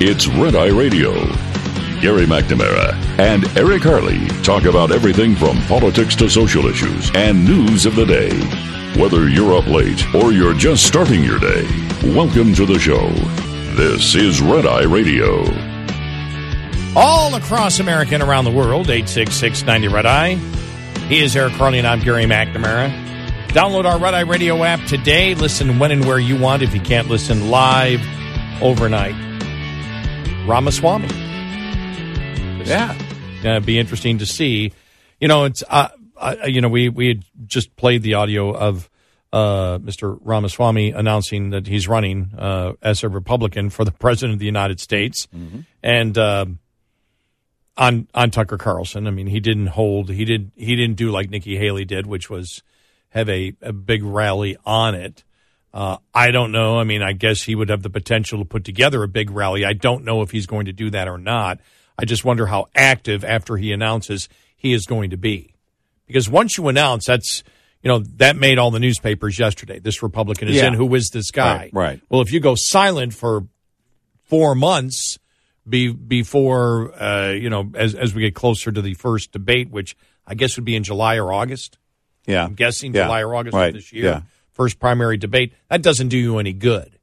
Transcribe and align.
it's 0.00 0.26
Red 0.28 0.54
Eye 0.54 0.68
Radio. 0.68 1.12
Gary 2.00 2.26
McNamara 2.26 2.94
and 3.18 3.44
Eric 3.58 3.82
Harley 3.82 4.24
talk 4.42 4.64
about 4.64 4.92
everything 4.92 5.34
from 5.34 5.60
politics 5.62 6.14
to 6.16 6.28
social 6.28 6.66
issues 6.66 7.10
and 7.14 7.44
news 7.44 7.86
of 7.86 7.96
the 7.96 8.06
day. 8.06 8.30
Whether 9.00 9.28
you're 9.28 9.56
up 9.56 9.66
late 9.66 10.02
or 10.14 10.32
you're 10.32 10.54
just 10.54 10.86
starting 10.86 11.24
your 11.24 11.40
day, 11.40 11.66
welcome 12.14 12.54
to 12.54 12.66
the 12.66 12.78
show. 12.78 13.08
This 13.74 14.14
is 14.14 14.40
Red 14.40 14.66
Eye 14.66 14.84
Radio. 14.84 15.42
all 16.96 17.34
across 17.34 17.78
America 17.80 18.14
and 18.14 18.22
around 18.22 18.44
the 18.44 18.50
world. 18.50 18.88
866 18.90 19.64
90 19.64 19.88
Red 19.88 20.06
Eye. 20.06 20.34
He 21.08 21.20
is 21.20 21.34
Eric 21.36 21.54
Harley, 21.54 21.78
and 21.78 21.86
I'm 21.86 22.00
Gary 22.00 22.24
McNamara. 22.24 22.90
Download 23.48 23.84
our 23.84 23.98
Red 23.98 24.14
Eye 24.14 24.20
Radio 24.20 24.62
app 24.62 24.84
today. 24.86 25.34
Listen 25.34 25.78
when 25.78 25.90
and 25.90 26.04
where 26.04 26.18
you 26.18 26.36
want 26.38 26.62
if 26.62 26.74
you 26.74 26.80
can't 26.80 27.08
listen 27.08 27.50
live 27.50 28.00
overnight. 28.62 29.14
Ramaswamy. 30.48 31.08
Yeah. 32.64 32.96
Going 33.42 33.60
to 33.60 33.66
be 33.66 33.78
interesting 33.78 34.18
to 34.18 34.26
see. 34.26 34.72
You 35.20 35.28
know, 35.28 35.44
it's, 35.44 35.62
uh, 35.68 35.88
uh, 36.16 36.36
you 36.46 36.62
know, 36.62 36.70
we, 36.70 36.88
we 36.88 37.08
had 37.08 37.24
just 37.46 37.76
played 37.76 38.02
the 38.02 38.14
audio 38.14 38.56
of 38.56 38.88
uh, 39.30 39.78
Mr. 39.78 40.18
Ramaswamy 40.22 40.92
announcing 40.92 41.50
that 41.50 41.66
he's 41.66 41.86
running 41.86 42.32
uh, 42.38 42.72
as 42.80 43.04
a 43.04 43.10
Republican 43.10 43.68
for 43.68 43.84
the 43.84 43.92
President 44.00 44.32
of 44.32 44.38
the 44.38 44.46
United 44.46 44.80
States. 44.80 45.28
And, 45.82 46.16
uh, 46.16 46.46
on 47.76 48.08
on 48.12 48.30
Tucker 48.32 48.58
Carlson. 48.58 49.06
I 49.06 49.10
mean, 49.10 49.28
he 49.28 49.38
didn't 49.38 49.68
hold. 49.68 50.10
He 50.10 50.24
did. 50.24 50.50
He 50.56 50.74
didn't 50.74 50.96
do 50.96 51.12
like 51.12 51.30
Nikki 51.30 51.56
Haley 51.56 51.84
did, 51.84 52.08
which 52.08 52.28
was 52.28 52.64
have 53.10 53.28
a, 53.28 53.52
a 53.62 53.72
big 53.72 54.02
rally 54.02 54.56
on 54.66 54.96
it. 54.96 55.22
Uh, 55.72 55.98
I 56.14 56.30
don't 56.30 56.50
know. 56.50 56.78
I 56.78 56.84
mean, 56.84 57.02
I 57.02 57.12
guess 57.12 57.42
he 57.42 57.54
would 57.54 57.68
have 57.68 57.82
the 57.82 57.90
potential 57.90 58.38
to 58.38 58.44
put 58.44 58.64
together 58.64 59.02
a 59.02 59.08
big 59.08 59.30
rally. 59.30 59.64
I 59.64 59.74
don't 59.74 60.04
know 60.04 60.22
if 60.22 60.30
he's 60.30 60.46
going 60.46 60.66
to 60.66 60.72
do 60.72 60.90
that 60.90 61.08
or 61.08 61.18
not. 61.18 61.60
I 61.98 62.04
just 62.04 62.24
wonder 62.24 62.46
how 62.46 62.66
active 62.74 63.24
after 63.24 63.56
he 63.56 63.72
announces 63.72 64.28
he 64.56 64.72
is 64.72 64.86
going 64.86 65.10
to 65.10 65.16
be, 65.16 65.54
because 66.06 66.28
once 66.28 66.56
you 66.56 66.68
announce, 66.68 67.06
that's 67.06 67.42
you 67.82 67.88
know 67.88 67.98
that 68.16 68.36
made 68.36 68.58
all 68.58 68.70
the 68.70 68.80
newspapers 68.80 69.38
yesterday. 69.38 69.78
This 69.78 70.02
Republican 70.02 70.48
is 70.48 70.56
Yeah. 70.56 70.68
in. 70.68 70.74
Who 70.74 70.92
is 70.94 71.10
this 71.10 71.30
guy? 71.30 71.56
Right, 71.56 71.70
right. 71.74 72.00
Well, 72.08 72.22
if 72.22 72.32
you 72.32 72.40
go 72.40 72.54
silent 72.56 73.14
for 73.14 73.46
four 74.24 74.54
months 74.54 75.18
be, 75.68 75.92
before 75.92 76.92
uh, 77.00 77.30
you 77.32 77.50
know 77.50 77.70
as 77.74 77.94
as 77.94 78.14
we 78.14 78.22
get 78.22 78.34
closer 78.34 78.72
to 78.72 78.80
the 78.82 78.94
first 78.94 79.32
debate, 79.32 79.70
which 79.70 79.96
I 80.26 80.34
guess 80.34 80.56
would 80.56 80.64
be 80.64 80.76
in 80.76 80.82
July 80.84 81.16
or 81.16 81.32
August. 81.32 81.78
Yeah. 82.26 82.44
I'm 82.44 82.54
guessing 82.54 82.94
Yeah. 82.94 83.04
July 83.04 83.22
or 83.22 83.34
August 83.34 83.54
Right. 83.54 83.68
of 83.68 83.74
this 83.74 83.92
year. 83.92 84.04
Yeah. 84.04 84.20
First 84.58 84.78
primary 84.78 85.16
debate. 85.16 85.54
That 85.70 85.82
doesn't 85.82 86.08
do 86.08 86.18
you 86.18 86.38
any 86.38 86.52
good. 86.52 86.98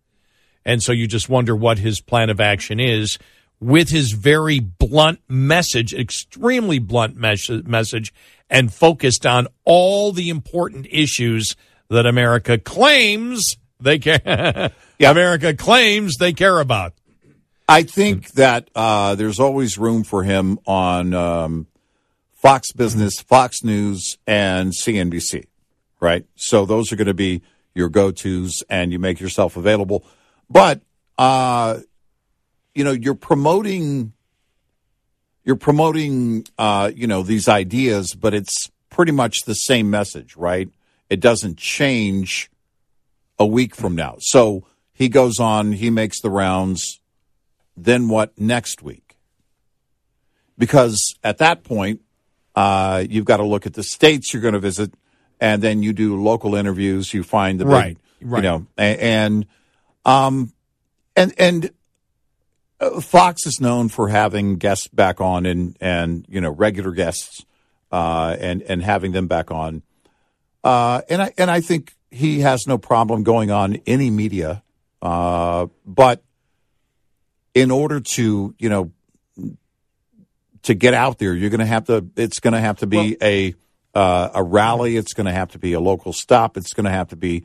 And 0.65 0.83
so 0.83 0.91
you 0.91 1.07
just 1.07 1.29
wonder 1.29 1.55
what 1.55 1.79
his 1.79 2.01
plan 2.01 2.29
of 2.29 2.41
action 2.41 2.79
is 2.79 3.17
with 3.59 3.89
his 3.89 4.11
very 4.11 4.59
blunt 4.59 5.21
message, 5.29 5.93
extremely 5.93 6.79
blunt 6.79 7.15
mes- 7.15 7.49
message, 7.49 8.13
and 8.49 8.73
focused 8.73 9.25
on 9.25 9.47
all 9.63 10.11
the 10.11 10.29
important 10.29 10.85
issues 10.91 11.55
that 11.89 12.05
America 12.05 12.57
claims 12.57 13.55
they 13.79 13.99
care. 13.99 14.71
Yeah. 14.97 15.11
America 15.11 15.53
claims 15.53 16.15
they 16.15 16.31
care 16.31 16.57
about. 16.57 16.93
I 17.67 17.83
think 17.83 18.31
that 18.31 18.69
uh, 18.73 19.15
there's 19.15 19.41
always 19.41 19.77
room 19.77 20.05
for 20.05 20.23
him 20.23 20.57
on 20.65 21.13
um, 21.13 21.67
Fox 22.33 22.71
Business, 22.71 23.19
Fox 23.19 23.61
News, 23.61 24.17
and 24.25 24.71
CNBC, 24.71 25.47
right? 26.05 26.25
So 26.35 26.65
those 26.65 26.91
are 26.91 26.95
going 26.95 27.07
to 27.07 27.13
be 27.15 27.41
your 27.73 27.89
go 27.89 28.11
tos, 28.11 28.63
and 28.69 28.91
you 28.93 28.99
make 28.99 29.19
yourself 29.19 29.57
available. 29.57 30.05
But 30.49 30.81
uh, 31.17 31.79
you 32.75 32.83
know, 32.83 32.91
you're 32.91 33.15
promoting, 33.15 34.13
you're 35.43 35.55
promoting, 35.55 36.45
uh, 36.59 36.91
you 36.93 37.07
know, 37.07 37.23
these 37.23 37.47
ideas, 37.47 38.13
but 38.13 38.33
it's 38.33 38.69
pretty 38.89 39.11
much 39.11 39.43
the 39.43 39.55
same 39.55 39.89
message, 39.89 40.35
right? 40.35 40.69
It 41.09 41.19
doesn't 41.19 41.57
change 41.57 42.51
a 43.39 43.45
week 43.45 43.75
from 43.75 43.95
now. 43.95 44.17
So 44.19 44.65
he 44.93 45.09
goes 45.09 45.39
on, 45.39 45.73
he 45.73 45.89
makes 45.89 46.21
the 46.21 46.29
rounds 46.29 46.99
then 47.77 48.07
what 48.07 48.39
next 48.39 48.81
week? 48.81 49.17
Because 50.57 51.15
at 51.23 51.39
that 51.39 51.63
point, 51.63 52.01
uh, 52.55 53.03
you've 53.09 53.25
got 53.25 53.37
to 53.37 53.43
look 53.43 53.65
at 53.65 53.73
the 53.73 53.83
states 53.83 54.33
you're 54.33 54.41
going 54.41 54.53
to 54.53 54.59
visit, 54.59 54.93
and 55.39 55.61
then 55.61 55.83
you 55.83 55.93
do 55.93 56.21
local 56.21 56.55
interviews. 56.55 57.13
You 57.13 57.23
find 57.23 57.59
the 57.59 57.65
big, 57.65 57.73
Right, 57.73 57.97
right. 58.21 58.37
you 58.37 58.43
know, 58.43 58.67
and 58.77 59.45
um, 60.05 60.53
and 61.15 61.33
and 61.37 61.71
uh, 62.79 63.01
Fox 63.01 63.45
is 63.45 63.59
known 63.59 63.89
for 63.89 64.09
having 64.09 64.57
guests 64.57 64.87
back 64.87 65.21
on 65.21 65.45
and 65.45 65.77
and 65.81 66.25
you 66.29 66.41
know 66.41 66.51
regular 66.51 66.91
guests, 66.91 67.45
uh, 67.91 68.35
and 68.39 68.61
and 68.63 68.83
having 68.83 69.11
them 69.11 69.27
back 69.27 69.51
on, 69.51 69.81
uh, 70.63 71.01
and 71.09 71.21
I 71.21 71.33
and 71.37 71.49
I 71.51 71.61
think 71.61 71.95
he 72.11 72.41
has 72.41 72.67
no 72.67 72.77
problem 72.77 73.23
going 73.23 73.51
on 73.51 73.81
any 73.85 74.09
media, 74.09 74.63
uh, 75.01 75.67
but 75.85 76.23
in 77.53 77.71
order 77.71 77.99
to 78.01 78.53
you 78.59 78.69
know 78.69 78.91
to 80.63 80.73
get 80.73 80.93
out 80.93 81.19
there 81.19 81.33
you're 81.33 81.51
going 81.51 81.59
to 81.59 81.65
have 81.65 81.85
to 81.85 82.07
it's 82.15 82.39
going 82.39 82.53
to 82.53 82.59
have 82.59 82.77
to 82.77 82.87
be 82.87 83.15
a 83.21 83.53
uh, 83.95 84.29
a 84.33 84.43
rally 84.43 84.97
it's 84.97 85.13
going 85.13 85.25
to 85.25 85.31
have 85.31 85.49
to 85.51 85.57
be 85.57 85.73
a 85.73 85.79
local 85.79 86.13
stop 86.13 86.57
it's 86.57 86.73
going 86.73 86.85
to 86.85 86.91
have 86.91 87.07
to 87.07 87.15
be 87.15 87.43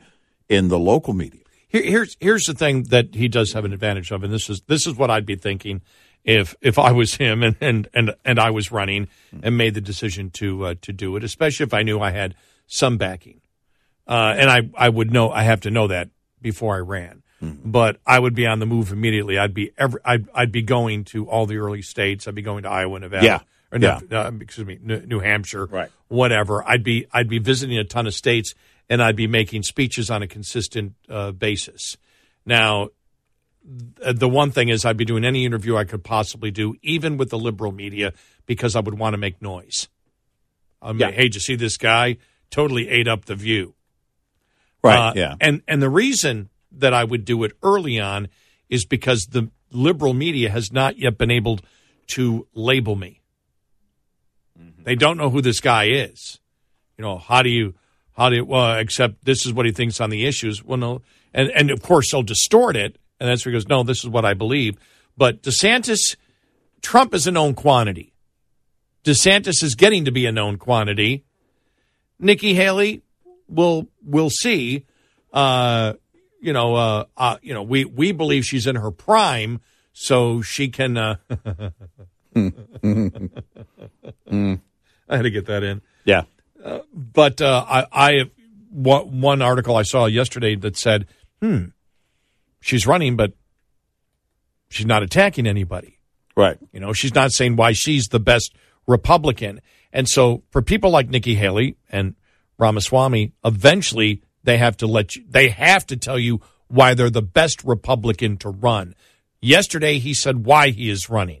in 0.49 0.67
the 0.67 0.77
local 0.77 1.13
media 1.13 1.41
Here, 1.69 1.83
here's 1.83 2.17
here's 2.19 2.45
the 2.45 2.53
thing 2.53 2.83
that 2.89 3.15
he 3.15 3.27
does 3.27 3.53
have 3.53 3.65
an 3.65 3.73
advantage 3.73 4.11
of, 4.11 4.23
and 4.23 4.33
this 4.33 4.49
is 4.49 4.61
this 4.67 4.85
is 4.85 4.95
what 4.95 5.09
I'd 5.09 5.25
be 5.25 5.35
thinking 5.37 5.81
if 6.23 6.53
if 6.61 6.77
I 6.77 6.91
was 6.91 7.15
him 7.15 7.41
and 7.41 7.55
and 7.61 7.87
and, 7.93 8.15
and 8.25 8.39
I 8.39 8.49
was 8.51 8.71
running 8.71 9.07
and 9.41 9.57
made 9.57 9.73
the 9.73 9.81
decision 9.81 10.29
to 10.31 10.65
uh, 10.65 10.75
to 10.81 10.91
do 10.93 11.15
it, 11.15 11.23
especially 11.23 11.63
if 11.65 11.73
I 11.73 11.83
knew 11.83 11.99
I 12.01 12.11
had 12.11 12.35
some 12.67 12.97
backing, 12.97 13.39
uh, 14.07 14.35
and 14.37 14.49
I 14.49 14.69
I 14.77 14.89
would 14.89 15.11
know 15.11 15.31
I 15.31 15.43
have 15.43 15.61
to 15.61 15.71
know 15.71 15.87
that 15.87 16.09
before 16.41 16.75
I 16.75 16.79
ran. 16.79 17.23
But 17.65 17.97
I 18.05 18.19
would 18.19 18.35
be 18.35 18.45
on 18.45 18.59
the 18.59 18.67
move 18.67 18.91
immediately. 18.91 19.39
I'd 19.39 19.55
be 19.55 19.71
every, 19.75 19.99
I'd, 20.05 20.27
I'd 20.31 20.51
be 20.51 20.61
going 20.61 21.05
to 21.05 21.27
all 21.27 21.47
the 21.47 21.57
early 21.57 21.81
states. 21.81 22.27
I'd 22.27 22.35
be 22.35 22.43
going 22.43 22.61
to 22.63 22.69
Iowa, 22.69 22.99
Nevada, 22.99 23.25
Yeah. 23.25 23.39
Or 23.71 23.79
Yeah. 23.79 23.99
no, 24.09 24.21
uh, 24.21 24.31
excuse 24.39 24.65
me, 24.67 24.77
New 24.81 24.99
New 25.05 25.19
Hampshire, 25.19 25.65
Right. 25.65 25.89
whatever. 26.07 26.67
I'd 26.67 26.83
be 26.83 27.05
I'd 27.11 27.29
be 27.29 27.39
visiting 27.39 27.77
a 27.77 27.83
ton 27.83 28.07
of 28.07 28.13
states, 28.13 28.53
and 28.89 29.01
I'd 29.01 29.15
be 29.15 29.27
making 29.27 29.63
speeches 29.63 30.09
on 30.09 30.21
a 30.21 30.27
consistent 30.27 30.93
uh, 31.09 31.31
basis. 31.31 31.97
Now, 32.45 32.89
th- 34.01 34.15
the 34.17 34.27
one 34.29 34.51
thing 34.51 34.69
is, 34.69 34.83
I'd 34.85 34.97
be 34.97 35.05
doing 35.05 35.23
any 35.23 35.45
interview 35.45 35.75
I 35.77 35.83
could 35.85 36.03
possibly 36.03 36.51
do, 36.51 36.75
even 36.81 37.17
with 37.17 37.29
the 37.29 37.37
liberal 37.39 37.71
media, 37.71 38.13
because 38.45 38.75
I 38.75 38.79
would 38.79 38.97
want 38.97 39.13
to 39.13 39.17
make 39.17 39.41
noise. 39.41 39.87
I 40.81 40.91
mean, 40.93 40.99
Yeah. 41.01 41.11
hey, 41.11 41.23
did 41.23 41.35
you 41.35 41.41
see 41.41 41.55
this 41.55 41.77
guy? 41.77 42.17
Totally 42.49 42.89
ate 42.89 43.07
up 43.07 43.25
the 43.25 43.35
view. 43.35 43.75
right 44.83 45.09
Uh, 45.09 45.13
yeah 45.15 45.35
And 45.39 45.61
and 45.67 45.79
the 45.81 45.89
reason 45.91 46.49
that 46.71 46.91
I 46.93 47.03
would 47.03 47.23
do 47.23 47.43
it 47.43 47.51
early 47.61 47.99
on 47.99 48.27
is 48.67 48.83
because 48.85 49.27
the 49.27 49.51
liberal 49.71 50.13
media 50.15 50.49
has 50.49 50.71
not 50.71 50.97
yet 50.97 51.17
been 51.19 51.29
able 51.29 51.59
to 52.07 52.47
label 52.55 52.95
me. 52.95 53.20
Mm-hmm. 54.61 54.83
They 54.83 54.95
don't 54.95 55.17
know 55.17 55.29
who 55.29 55.41
this 55.41 55.59
guy 55.59 55.85
is. 55.85 56.39
you 56.97 57.03
know, 57.03 57.17
how 57.17 57.41
do 57.41 57.49
you, 57.49 57.73
how 58.15 58.29
do 58.29 58.35
you, 58.35 58.45
well, 58.45 58.77
except 58.77 59.25
this 59.25 59.45
is 59.45 59.53
what 59.53 59.65
he 59.65 59.71
thinks 59.71 59.99
on 59.99 60.09
the 60.09 60.25
issues. 60.25 60.63
Well, 60.63 60.77
no, 60.77 61.01
and 61.33 61.49
and 61.49 61.71
of 61.71 61.81
course 61.81 62.11
they'll 62.11 62.23
distort 62.23 62.75
it, 62.75 62.97
and 63.19 63.29
that's 63.29 63.45
where 63.45 63.51
he 63.51 63.55
goes, 63.55 63.67
no, 63.67 63.83
this 63.83 63.99
is 64.03 64.09
what 64.09 64.25
I 64.25 64.33
believe. 64.33 64.77
But 65.17 65.41
DeSantis, 65.41 66.15
Trump 66.81 67.13
is 67.13 67.27
a 67.27 67.31
known 67.31 67.53
quantity. 67.53 68.13
DeSantis 69.03 69.63
is 69.63 69.75
getting 69.75 70.05
to 70.05 70.11
be 70.11 70.25
a 70.25 70.31
known 70.31 70.57
quantity. 70.57 71.25
Nikki 72.19 72.53
Haley, 72.53 73.01
we'll 73.47 73.87
we'll 74.03 74.29
see. 74.29 74.85
Uh, 75.33 75.93
you 76.41 76.53
know, 76.53 76.75
uh, 76.75 77.05
uh, 77.17 77.37
you 77.41 77.53
know, 77.53 77.63
we 77.63 77.85
we 77.85 78.11
believe 78.11 78.45
she's 78.45 78.67
in 78.67 78.75
her 78.75 78.91
prime, 78.91 79.59
so 79.93 80.41
she 80.41 80.67
can. 80.67 80.95
Uh, 82.35 82.49
I 85.09 85.15
had 85.17 85.23
to 85.23 85.31
get 85.31 85.47
that 85.47 85.63
in. 85.63 85.81
Yeah. 86.05 86.23
But 86.93 87.41
uh, 87.41 87.65
I, 87.67 87.85
I 87.91 88.31
one 88.69 89.21
one 89.21 89.41
article 89.41 89.75
I 89.75 89.83
saw 89.83 90.05
yesterday 90.05 90.55
that 90.55 90.77
said, 90.77 91.07
"Hmm, 91.41 91.65
she's 92.61 92.87
running, 92.87 93.17
but 93.17 93.33
she's 94.69 94.85
not 94.85 95.03
attacking 95.03 95.47
anybody." 95.47 95.99
Right. 96.35 96.57
You 96.71 96.79
know, 96.79 96.93
she's 96.93 97.13
not 97.13 97.31
saying 97.31 97.55
why 97.57 97.73
she's 97.73 98.07
the 98.07 98.19
best 98.19 98.55
Republican. 98.87 99.61
And 99.91 100.07
so 100.07 100.43
for 100.51 100.61
people 100.61 100.89
like 100.89 101.09
Nikki 101.09 101.35
Haley 101.35 101.75
and 101.89 102.15
Ramaswamy, 102.57 103.33
eventually 103.43 104.21
they 104.43 104.57
have 104.57 104.77
to 104.77 104.87
let 104.87 105.15
you, 105.15 105.25
they 105.27 105.49
have 105.49 105.85
to 105.87 105.97
tell 105.97 106.17
you 106.17 106.39
why 106.67 106.93
they're 106.93 107.09
the 107.09 107.21
best 107.21 107.63
Republican 107.65 108.37
to 108.37 108.49
run. 108.49 108.95
Yesterday 109.41 109.99
he 109.99 110.13
said 110.13 110.45
why 110.45 110.69
he 110.69 110.89
is 110.89 111.09
running. 111.09 111.40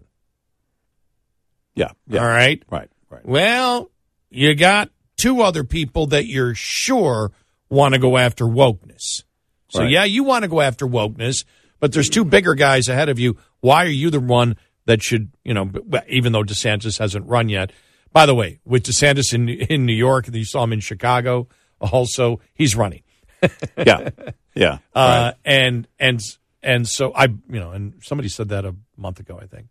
Yeah. 1.75 1.91
Yeah. 2.07 2.21
All 2.21 2.27
right. 2.27 2.61
Right. 2.69 2.89
Right. 3.09 3.25
Well, 3.25 3.91
you 4.29 4.55
got 4.55 4.89
two 5.17 5.41
other 5.41 5.63
people 5.63 6.07
that 6.07 6.25
you're 6.25 6.55
sure 6.55 7.31
want 7.69 7.93
to 7.93 7.99
go 7.99 8.17
after 8.17 8.45
wokeness. 8.45 9.23
So 9.69 9.81
Right. 9.81 9.89
yeah, 9.91 10.03
you 10.03 10.23
want 10.23 10.43
to 10.43 10.49
go 10.49 10.61
after 10.61 10.85
wokeness, 10.87 11.45
but 11.79 11.93
there's 11.93 12.09
two 12.09 12.25
bigger 12.25 12.55
guys 12.55 12.89
ahead 12.89 13.09
of 13.09 13.19
you. 13.19 13.37
Why 13.61 13.85
are 13.85 13.89
you 13.89 14.09
the 14.09 14.19
one 14.19 14.57
that 14.85 15.01
should, 15.03 15.31
you 15.43 15.53
know, 15.53 15.71
even 16.07 16.31
though 16.33 16.43
DeSantis 16.43 16.99
hasn't 16.99 17.27
run 17.27 17.47
yet? 17.49 17.71
By 18.13 18.25
the 18.25 18.35
way, 18.35 18.59
with 18.65 18.83
DeSantis 18.83 19.33
in 19.33 19.47
in 19.47 19.85
New 19.85 19.93
York, 19.95 20.27
you 20.33 20.43
saw 20.43 20.63
him 20.63 20.73
in 20.73 20.79
Chicago, 20.81 21.47
also 21.79 22.41
he's 22.53 22.75
running. 22.75 23.03
Yeah. 23.77 24.09
Yeah. 24.53 24.77
Uh, 24.93 25.31
and 25.45 25.87
and 25.99 26.21
and 26.61 26.87
so 26.87 27.13
I, 27.15 27.23
you 27.25 27.59
know, 27.59 27.71
and 27.71 27.93
somebody 28.03 28.27
said 28.29 28.49
that 28.49 28.65
a 28.65 28.75
month 28.97 29.19
ago, 29.19 29.39
I 29.41 29.45
think. 29.47 29.67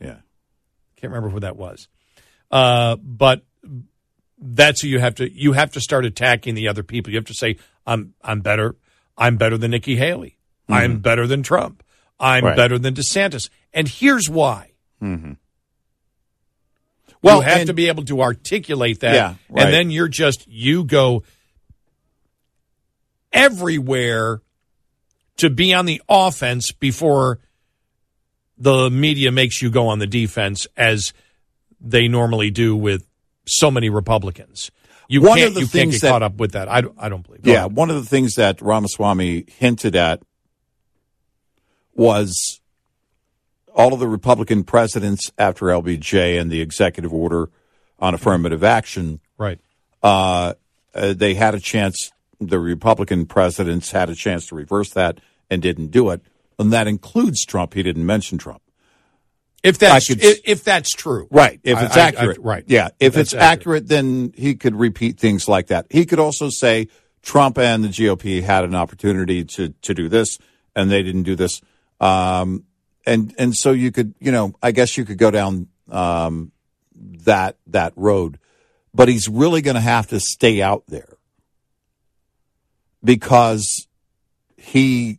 yeah. 0.00 0.16
Can't 0.96 1.12
remember 1.12 1.28
who 1.30 1.40
that 1.40 1.56
was. 1.56 1.88
Uh, 2.50 2.96
but 2.96 3.44
that's 4.38 4.80
who 4.82 4.88
you 4.88 4.98
have 4.98 5.14
to 5.16 5.30
you 5.32 5.52
have 5.52 5.72
to 5.72 5.80
start 5.80 6.04
attacking 6.04 6.54
the 6.54 6.68
other 6.68 6.82
people. 6.82 7.10
You 7.12 7.18
have 7.18 7.26
to 7.26 7.34
say, 7.34 7.56
I'm 7.86 8.14
I'm 8.22 8.40
better. 8.40 8.76
I'm 9.16 9.36
better 9.36 9.56
than 9.58 9.70
Nikki 9.70 9.96
Haley. 9.96 10.38
I'm 10.68 10.98
better 10.98 11.26
than 11.26 11.42
Trump. 11.42 11.82
I'm 12.18 12.44
Right. 12.44 12.56
better 12.56 12.78
than 12.78 12.94
DeSantis. 12.94 13.48
And 13.72 13.86
here's 13.88 14.28
why. 14.28 14.72
Well, 17.22 17.36
you 17.36 17.40
have 17.42 17.58
and- 17.58 17.66
to 17.68 17.74
be 17.74 17.88
able 17.88 18.04
to 18.06 18.20
articulate 18.22 19.00
that. 19.00 19.14
Yeah, 19.14 19.34
right. 19.48 19.64
And 19.64 19.72
then 19.74 19.90
you're 19.90 20.08
just 20.08 20.46
you 20.48 20.84
go 20.84 21.22
everywhere 23.32 24.40
to 25.38 25.50
be 25.50 25.74
on 25.74 25.86
the 25.86 26.00
offense 26.08 26.72
before 26.72 27.38
the 28.58 28.90
media 28.90 29.30
makes 29.32 29.60
you 29.60 29.70
go 29.70 29.88
on 29.88 29.98
the 29.98 30.06
defense 30.06 30.66
as 30.76 31.12
they 31.80 32.08
normally 32.08 32.50
do 32.50 32.74
with 32.76 33.06
so 33.46 33.70
many 33.70 33.88
Republicans. 33.90 34.70
You 35.08 35.22
One 35.22 35.38
can't 35.38 35.48
of 35.48 35.54
the 35.54 35.60
you 35.60 35.66
can't 35.66 35.72
things 35.72 35.94
get 35.96 36.00
that- 36.02 36.10
caught 36.10 36.22
up 36.22 36.36
with 36.36 36.52
that. 36.52 36.68
I, 36.68 36.82
I 36.98 37.08
don't 37.08 37.24
believe. 37.24 37.42
Go 37.42 37.52
Yeah, 37.52 37.58
ahead. 37.66 37.76
one 37.76 37.90
of 37.90 37.96
the 37.96 38.04
things 38.08 38.34
that 38.34 38.60
Ramaswamy 38.60 39.44
hinted 39.58 39.94
at 39.94 40.22
was 41.94 42.60
all 43.74 43.92
of 43.92 44.00
the 44.00 44.08
Republican 44.08 44.64
presidents 44.64 45.30
after 45.38 45.66
LBJ 45.66 46.40
and 46.40 46.50
the 46.50 46.60
executive 46.60 47.12
order 47.12 47.50
on 47.98 48.14
affirmative 48.14 48.64
action. 48.64 49.20
right. 49.38 49.58
Uh, 50.02 50.54
uh, 50.94 51.12
they 51.14 51.34
had 51.34 51.54
a 51.54 51.60
chance. 51.60 52.10
The 52.40 52.58
Republican 52.58 53.26
presidents 53.26 53.90
had 53.90 54.08
a 54.08 54.14
chance 54.14 54.46
to 54.48 54.54
reverse 54.54 54.90
that 54.90 55.18
and 55.50 55.60
didn't 55.60 55.88
do 55.88 56.10
it, 56.10 56.22
and 56.58 56.72
that 56.72 56.86
includes 56.86 57.44
Trump. 57.44 57.74
He 57.74 57.82
didn't 57.82 58.06
mention 58.06 58.38
Trump. 58.38 58.62
If 59.62 59.78
that's 59.78 60.08
could- 60.08 60.22
if, 60.22 60.40
if 60.44 60.64
that's 60.64 60.90
true, 60.90 61.26
Right. 61.30 61.58
If 61.64 61.76
I- 61.78 61.84
it's 61.86 61.96
I- 61.96 62.00
I- 62.00 62.04
accurate. 62.08 62.38
right. 62.38 62.64
Yeah. 62.66 62.88
If 63.00 63.14
That's 63.14 63.32
it's 63.32 63.42
accurate. 63.42 63.88
then 63.88 64.32
he 64.36 64.54
could 64.54 64.74
repeat 64.76 65.18
things 65.18 65.48
like 65.48 65.68
that. 65.68 65.86
He 65.90 66.06
could 66.06 66.20
also 66.20 66.50
say 66.50 66.88
Trump 67.22 67.58
and 67.58 67.82
the 67.82 67.88
GOP 67.88 68.42
had 68.42 68.64
an 68.64 68.74
opportunity 68.76 69.44
to, 69.44 69.70
to 69.82 69.94
do 69.94 70.08
this 70.08 70.38
and 70.76 70.90
they 70.90 71.02
didn't 71.02 71.24
do 71.24 71.34
this. 71.34 71.60
Um, 72.00 72.64
and, 73.06 73.34
and 73.38 73.56
so 73.56 73.72
you 73.72 73.90
could, 73.90 74.14
you 74.20 74.30
know, 74.30 74.54
I 74.62 74.70
guess 74.72 74.96
you 74.96 75.04
could 75.04 75.18
go 75.18 75.30
down, 75.32 75.68
um, 75.90 76.52
that, 77.24 77.56
that 77.66 77.92
road, 77.96 78.38
but 78.94 79.08
he's 79.08 79.28
really 79.28 79.62
going 79.62 79.74
to 79.74 79.80
have 79.80 80.06
to 80.08 80.20
stay 80.20 80.62
out 80.62 80.84
there 80.86 81.16
because 83.02 83.86
he 84.56 85.18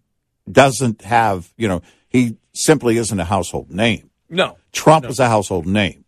doesn't 0.51 1.01
have, 1.03 1.51
you 1.57 1.67
know, 1.67 1.81
he 2.09 2.37
simply 2.53 2.97
isn't 2.97 3.19
a 3.19 3.25
household 3.25 3.71
name. 3.71 4.09
No. 4.29 4.57
Trump 4.71 5.05
was 5.05 5.19
a 5.19 5.27
household 5.27 5.65
name. 5.65 6.05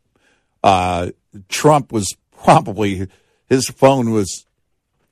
Uh, 0.63 1.11
Trump 1.47 1.91
was 1.91 2.15
probably 2.43 3.07
his 3.47 3.69
phone 3.69 4.11
was 4.11 4.45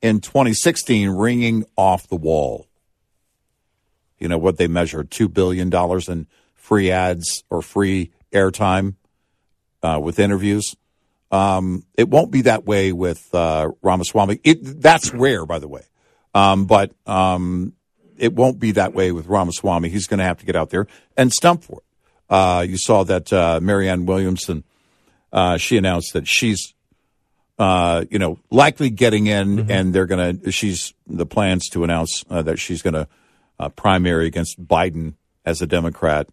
in 0.02 0.20
2016 0.20 1.08
ringing 1.10 1.64
off 1.76 2.08
the 2.08 2.16
wall. 2.16 2.66
You 4.18 4.28
know 4.28 4.38
what 4.38 4.58
they 4.58 4.66
measure 4.66 5.04
two 5.04 5.28
billion 5.28 5.70
dollars 5.70 6.08
in 6.08 6.26
free 6.54 6.90
ads 6.90 7.44
or 7.50 7.62
free 7.62 8.10
airtime 8.32 8.94
uh, 9.82 10.00
with 10.02 10.18
interviews. 10.18 10.74
Um, 11.30 11.84
it 11.94 12.08
won't 12.08 12.30
be 12.30 12.42
that 12.42 12.64
way 12.64 12.92
with 12.92 13.32
uh, 13.34 13.70
Ramaswamy. 13.82 14.40
It, 14.44 14.80
that's 14.80 15.12
rare, 15.12 15.46
by 15.46 15.58
the 15.58 15.68
way. 15.68 15.82
Um, 16.34 16.66
but 16.66 16.92
um, 17.06 17.74
it 18.18 18.34
won't 18.34 18.58
be 18.58 18.72
that 18.72 18.94
way 18.94 19.12
with 19.12 19.26
Ramaswamy. 19.26 19.88
He's 19.88 20.06
going 20.06 20.18
to 20.18 20.24
have 20.24 20.38
to 20.38 20.46
get 20.46 20.56
out 20.56 20.70
there 20.70 20.86
and 21.16 21.32
stump 21.32 21.62
for 21.64 21.78
it. 21.78 21.84
Uh, 22.30 22.66
you 22.68 22.76
saw 22.76 23.04
that 23.04 23.32
uh, 23.32 23.58
Marianne 23.62 24.04
Williamson, 24.04 24.64
uh, 25.32 25.56
she 25.56 25.76
announced 25.76 26.12
that 26.12 26.28
she's, 26.28 26.74
uh, 27.58 28.04
you 28.10 28.18
know, 28.18 28.38
likely 28.50 28.90
getting 28.90 29.26
in, 29.26 29.70
and 29.70 29.94
they're 29.94 30.06
going 30.06 30.40
to. 30.40 30.52
She's 30.52 30.92
the 31.06 31.26
plans 31.26 31.68
to 31.70 31.84
announce 31.84 32.24
uh, 32.28 32.42
that 32.42 32.58
she's 32.58 32.82
going 32.82 32.94
to 32.94 33.08
uh, 33.58 33.70
primary 33.70 34.26
against 34.26 34.64
Biden 34.64 35.14
as 35.44 35.62
a 35.62 35.66
Democrat 35.66 36.28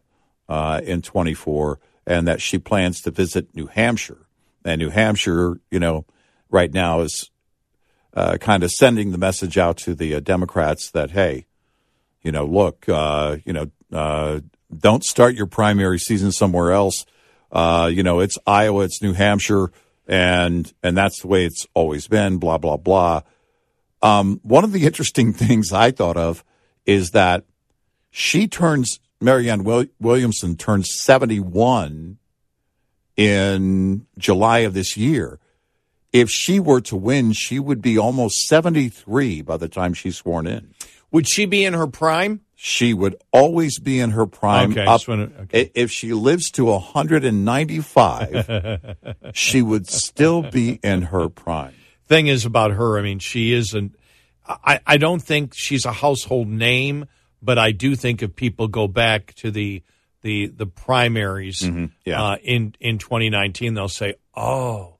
uh, 0.50 0.81
in 0.83 1.01
24, 1.01 1.79
and 2.05 2.27
that 2.27 2.41
she 2.41 2.57
plans 2.60 3.01
to 3.01 3.12
visit 3.12 3.55
New 3.55 3.67
Hampshire. 3.67 4.27
And 4.65 4.79
New 4.79 4.89
Hampshire, 4.89 5.60
you 5.71 5.79
know, 5.79 6.05
right 6.50 6.74
now 6.74 7.01
is 7.01 7.29
uh, 8.15 8.38
kind 8.38 8.63
of 8.63 8.71
sending 8.71 9.12
the 9.12 9.17
message 9.17 9.57
out 9.57 9.77
to 9.77 9.93
the 9.95 10.15
uh, 10.15 10.19
Democrats 10.19 10.91
that 10.91 11.12
hey, 11.12 11.45
you 12.25 12.32
know, 12.32 12.46
look, 12.46 12.89
uh, 12.89 13.38
you 13.46 13.53
know, 13.53 13.70
uh, 13.94 14.39
don't 14.75 15.03
start 15.03 15.36
your 15.36 15.46
primary 15.46 16.00
season 16.00 16.32
somewhere 16.32 16.72
else. 16.72 17.05
Uh, 17.51 17.89
you 17.94 18.01
know, 18.01 18.20
it's 18.20 18.39
Iowa, 18.48 18.84
it's 18.84 19.01
New 19.01 19.13
Hampshire, 19.13 19.72
and 20.08 20.74
and 20.82 20.98
that's 20.98 21.22
the 21.22 21.27
way 21.27 21.46
it's 21.46 21.67
always 21.75 22.08
been. 22.08 22.38
Blah 22.38 22.58
blah 22.58 22.77
blah. 22.77 23.22
Um, 24.01 24.39
one 24.41 24.63
of 24.63 24.72
the 24.72 24.86
interesting 24.88 25.34
things 25.34 25.72
I 25.72 25.91
thought 25.91 26.17
of 26.17 26.44
is 26.88 27.12
that 27.12 27.46
she 28.10 28.48
turns 28.48 29.00
Marianne 29.22 29.63
Will- 29.63 29.86
Williamson 30.01 30.58
turns 30.58 30.91
seventy 30.91 31.39
one 31.39 32.17
in 33.15 34.08
July 34.17 34.60
of 34.60 34.74
this 34.74 34.98
year. 34.98 35.39
If 36.12 36.32
she 36.32 36.60
were 36.60 36.82
to 36.82 36.96
win, 36.96 37.34
she 37.34 37.60
would 37.60 37.84
be 37.84 38.00
almost 38.00 38.48
seventy 38.48 38.89
three 38.89 39.44
by 39.44 39.58
the 39.58 39.70
time 39.70 39.94
she's 39.94 40.17
sworn 40.17 40.48
in 40.48 40.74
Would 41.12 41.27
she 41.27 41.45
be 41.45 41.63
in 41.65 41.74
her 41.74 41.88
prime? 41.88 42.41
she 42.57 42.93
would 42.93 43.15
always 43.33 43.79
be 43.79 44.00
in 44.00 44.12
her 44.12 44.25
prime. 44.25 44.71
Okay, 44.71 44.85
up, 44.85 45.05
wanna- 45.07 45.29
okay. 45.41 45.71
If 45.75 45.91
she 45.91 46.13
lives 46.13 46.50
to 46.51 46.65
195, 47.59 48.95
she 49.33 49.62
would 49.62 49.88
still 49.88 50.41
be 50.41 50.79
in 50.83 51.03
her 51.03 51.29
prime. 51.29 51.74
thing 52.07 52.27
is 52.27 52.45
about 52.45 52.71
her. 52.71 52.97
I 52.97 53.01
mean, 53.01 53.19
she 53.19 53.53
isn't. 53.53 53.95
I, 54.47 54.79
I 54.85 54.97
don't 54.97 55.21
think 55.21 55.53
she's 55.55 55.85
a 55.85 55.91
household 55.91 56.47
name, 56.47 57.05
but 57.41 57.57
I 57.57 57.71
do 57.71 57.95
think 57.95 58.21
if 58.21 58.35
people 58.35 58.67
go 58.67 58.88
back 58.88 59.33
to 59.35 59.51
the 59.51 59.83
the 60.21 60.47
the 60.47 60.65
primaries 60.67 61.62
Mm-hmm. 61.62 61.85
yeah. 62.05 62.24
uh, 62.24 62.35
in 62.43 62.75
in 62.79 62.97
2019, 63.00 63.74
they'll 63.74 63.89
say, 63.89 64.15
"Oh, 64.35 64.94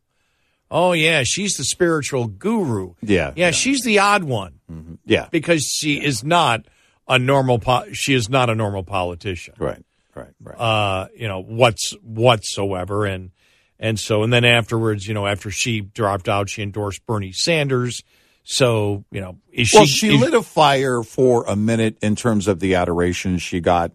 oh 0.76 0.92
yeah, 0.92 1.24
she's 1.24 1.54
the 1.58 1.64
spiritual 1.64 2.28
guru. 2.28 2.94
Yeah, 3.02 3.32
yeah, 3.36 3.46
yeah. 3.48 3.52
she's 3.52 3.82
the 3.84 4.00
odd 4.00 4.24
one 4.26 4.60
Yeah, 5.06 5.28
because 5.32 5.64
she 5.64 6.04
is 6.04 6.24
not 6.24 6.66
a 7.08 7.18
normal. 7.18 7.58
Po- 7.60 7.92
she 7.94 8.14
is 8.14 8.30
not 8.30 8.50
a 8.50 8.56
normal 8.56 8.84
politician." 8.84 9.54
right, 9.58 9.84
right, 10.16 10.34
right. 10.44 10.56
uh, 10.60 11.08
you 11.16 11.28
know, 11.28 11.42
what's 11.42 11.92
whatsoever. 12.04 13.06
And 13.06 13.32
And 13.80 14.00
so, 14.00 14.24
and 14.24 14.32
then 14.32 14.46
afterwards, 14.46 15.06
you 15.08 15.14
know, 15.14 15.28
after 15.28 15.52
she 15.52 15.82
dropped 15.82 16.28
out, 16.30 16.50
she 16.50 16.62
endorsed 16.64 17.06
Bernie 17.06 17.32
Sanders. 17.34 18.02
So, 18.48 19.04
you 19.12 19.22
know, 19.22 19.38
is 19.52 19.68
she 19.70 19.78
Well, 19.78 19.86
she? 19.86 20.08
she 20.10 20.16
is- 20.16 20.22
lit 20.22 20.34
a 20.34 20.42
fire 20.44 21.04
for 21.04 21.46
a 21.48 21.56
minute 21.56 21.98
in 22.02 22.16
terms 22.16 22.48
of 22.48 22.60
the 22.60 22.76
adoration 22.76 23.38
she 23.38 23.60
got. 23.60 23.92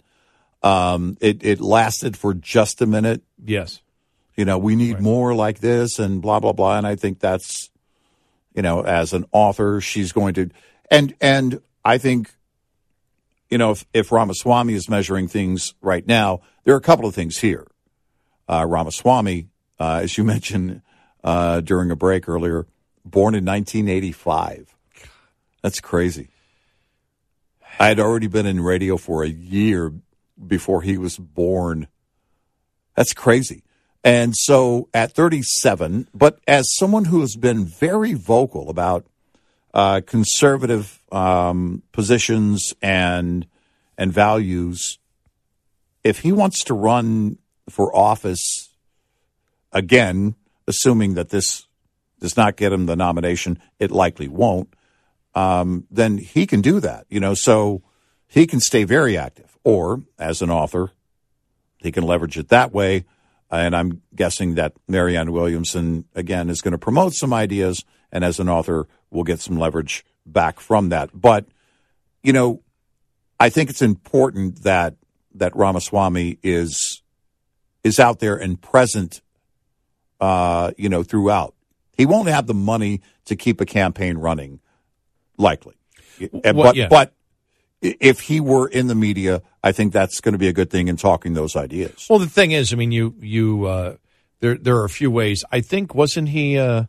Um, 0.63 1.17
it, 1.21 1.43
it 1.45 1.61
lasted 1.61 2.17
for 2.17 2.35
just 2.35 2.83
a 2.83 2.87
minute. 2.87 3.23
yes. 3.43 3.81
You 4.41 4.47
know, 4.47 4.57
we 4.57 4.75
need 4.75 5.01
more 5.01 5.35
like 5.35 5.59
this 5.59 5.99
and 5.99 6.23
blah, 6.23 6.41
blah, 6.41 6.55
blah. 6.55 6.79
And 6.79 6.87
I 6.87 6.97
think 6.97 7.19
that's, 7.19 7.69
you 8.55 8.63
know, 8.63 8.81
as 8.81 9.13
an 9.13 9.27
author, 9.33 9.83
she's 9.83 10.13
going 10.13 10.33
to, 10.33 10.49
and, 10.91 11.15
and 11.21 11.61
I 11.85 11.99
think, 11.99 12.33
you 13.51 13.59
know, 13.59 13.73
if, 13.73 13.85
if 13.93 14.11
Ramaswamy 14.11 14.73
is 14.73 14.89
measuring 14.89 15.29
things 15.29 15.75
right 15.83 16.07
now, 16.07 16.41
there 16.65 16.73
are 16.73 16.79
a 16.79 16.81
couple 16.81 17.05
of 17.05 17.15
things 17.15 17.37
here. 17.37 17.67
Uh, 18.49 18.65
Ramaswamy, 18.67 19.49
uh, 19.79 20.01
as 20.05 20.17
you 20.17 20.25
mentioned 20.35 20.81
uh, 21.23 21.61
during 21.61 21.91
a 21.91 21.97
break 21.97 22.27
earlier, 22.27 22.67
born 23.05 23.35
in 23.35 23.45
1985. 23.45 24.75
That's 25.61 25.81
crazy. 25.81 26.31
I 27.79 27.89
had 27.89 28.01
already 28.01 28.27
been 28.27 28.47
in 28.47 28.63
radio 28.63 28.97
for 28.97 29.23
a 29.23 29.29
year 29.29 29.93
before 30.47 30.81
he 30.81 30.97
was 30.97 31.19
born. 31.19 31.89
That's 32.97 33.13
crazy. 33.13 33.65
And 34.03 34.35
so 34.35 34.89
at 34.95 35.13
37, 35.13 36.09
but 36.15 36.41
as 36.47 36.75
someone 36.77 37.07
who 37.07 37.21
has 37.21 37.37
been 37.37 37.67
very 37.67 38.15
vocal 38.15 38.71
about 38.71 39.05
uh, 39.75 40.01
conservative 40.07 41.03
um, 41.13 41.83
positions 41.93 42.73
and 42.83 43.47
and 43.99 44.13
values, 44.13 44.99
if 46.03 46.21
he 46.21 46.33
wants 46.33 46.65
to 46.65 46.75
run 46.75 47.37
for 47.69 47.95
office 47.95 48.71
again, 49.73 50.35
assuming 50.67 51.15
that 51.15 51.29
this 51.29 51.67
does 52.19 52.37
not 52.37 52.57
get 52.57 52.73
him 52.73 52.87
the 52.87 52.97
nomination, 52.97 53.61
it 53.79 53.91
likely 53.91 54.29
won't. 54.29 54.73
Um, 55.35 55.87
then 55.91 56.19
he 56.19 56.47
can 56.47 56.61
do 56.61 56.81
that, 56.81 57.07
you 57.09 57.21
know. 57.21 57.35
So 57.35 57.83
he 58.27 58.47
can 58.47 58.61
stay 58.61 58.85
very 58.85 59.17
active, 59.17 59.59
or 59.65 60.03
as 60.19 60.43
an 60.43 60.51
author, 60.51 60.93
he 61.79 61.93
can 61.93 62.05
leverage 62.05 62.39
it 62.39 62.49
that 62.49 62.73
way. 62.73 63.05
And 63.51 63.75
I'm 63.75 64.03
guessing 64.15 64.55
that 64.55 64.75
Marianne 64.87 65.33
Williamson 65.33 66.05
again 66.15 66.51
is 66.51 66.61
going 66.61 66.73
to 66.73 66.79
promote 66.79 67.15
some 67.15 67.33
ideas, 67.33 67.85
and 68.13 68.25
as 68.25 68.39
an 68.39 68.49
author, 68.49 68.87
we'll 69.11 69.25
get 69.25 69.41
some 69.41 69.59
leverage 69.59 70.05
back 70.25 70.61
from 70.61 70.91
that. 70.91 71.11
But 71.13 71.47
you 72.23 72.33
know, 72.33 72.63
I 73.41 73.49
think 73.49 73.71
it's 73.71 73.83
important 73.83 74.63
that 74.63 74.95
that 75.35 75.57
Ramaswamy 75.57 76.39
is 76.43 77.03
is 77.83 77.99
out 77.99 78.21
there 78.21 78.37
and 78.37 78.61
present. 78.61 79.21
Uh, 80.21 80.73
you 80.77 80.91
know, 80.91 81.03
throughout, 81.03 81.55
he 81.97 82.05
won't 82.05 82.29
have 82.29 82.47
the 82.47 82.53
money 82.53 83.01
to 83.25 83.35
keep 83.35 83.59
a 83.59 83.65
campaign 83.65 84.19
running, 84.19 84.61
likely. 85.39 85.77
Well, 86.31 86.55
but 86.55 86.77
yeah. 86.77 86.89
but 86.89 87.15
if 87.83 88.21
he 88.21 88.41
were 88.41 88.69
in 88.69 88.87
the 88.89 88.95
media, 88.95 89.43
I 89.63 89.73
think 89.73 89.93
that's 89.93 90.21
going 90.21 90.33
to 90.33 90.39
be 90.39 90.49
a 90.49 90.53
good 90.53 90.71
thing 90.71 90.89
in 90.89 90.97
talking 90.97 91.35
those 91.35 91.57
ideas. 91.57 92.07
Well, 92.11 92.19
the 92.19 92.29
thing 92.29 92.53
is, 92.53 92.73
I 92.73 92.77
mean, 92.77 92.93
you 92.93 93.15
you 93.21 93.65
uh, 93.67 93.97
there 94.41 94.57
there 94.57 94.77
are 94.77 94.85
a 94.85 94.91
few 94.91 95.11
ways. 95.11 95.45
I 95.51 95.61
think 95.61 95.95
wasn't 95.95 96.29
he 96.31 96.59
uh, 96.59 96.85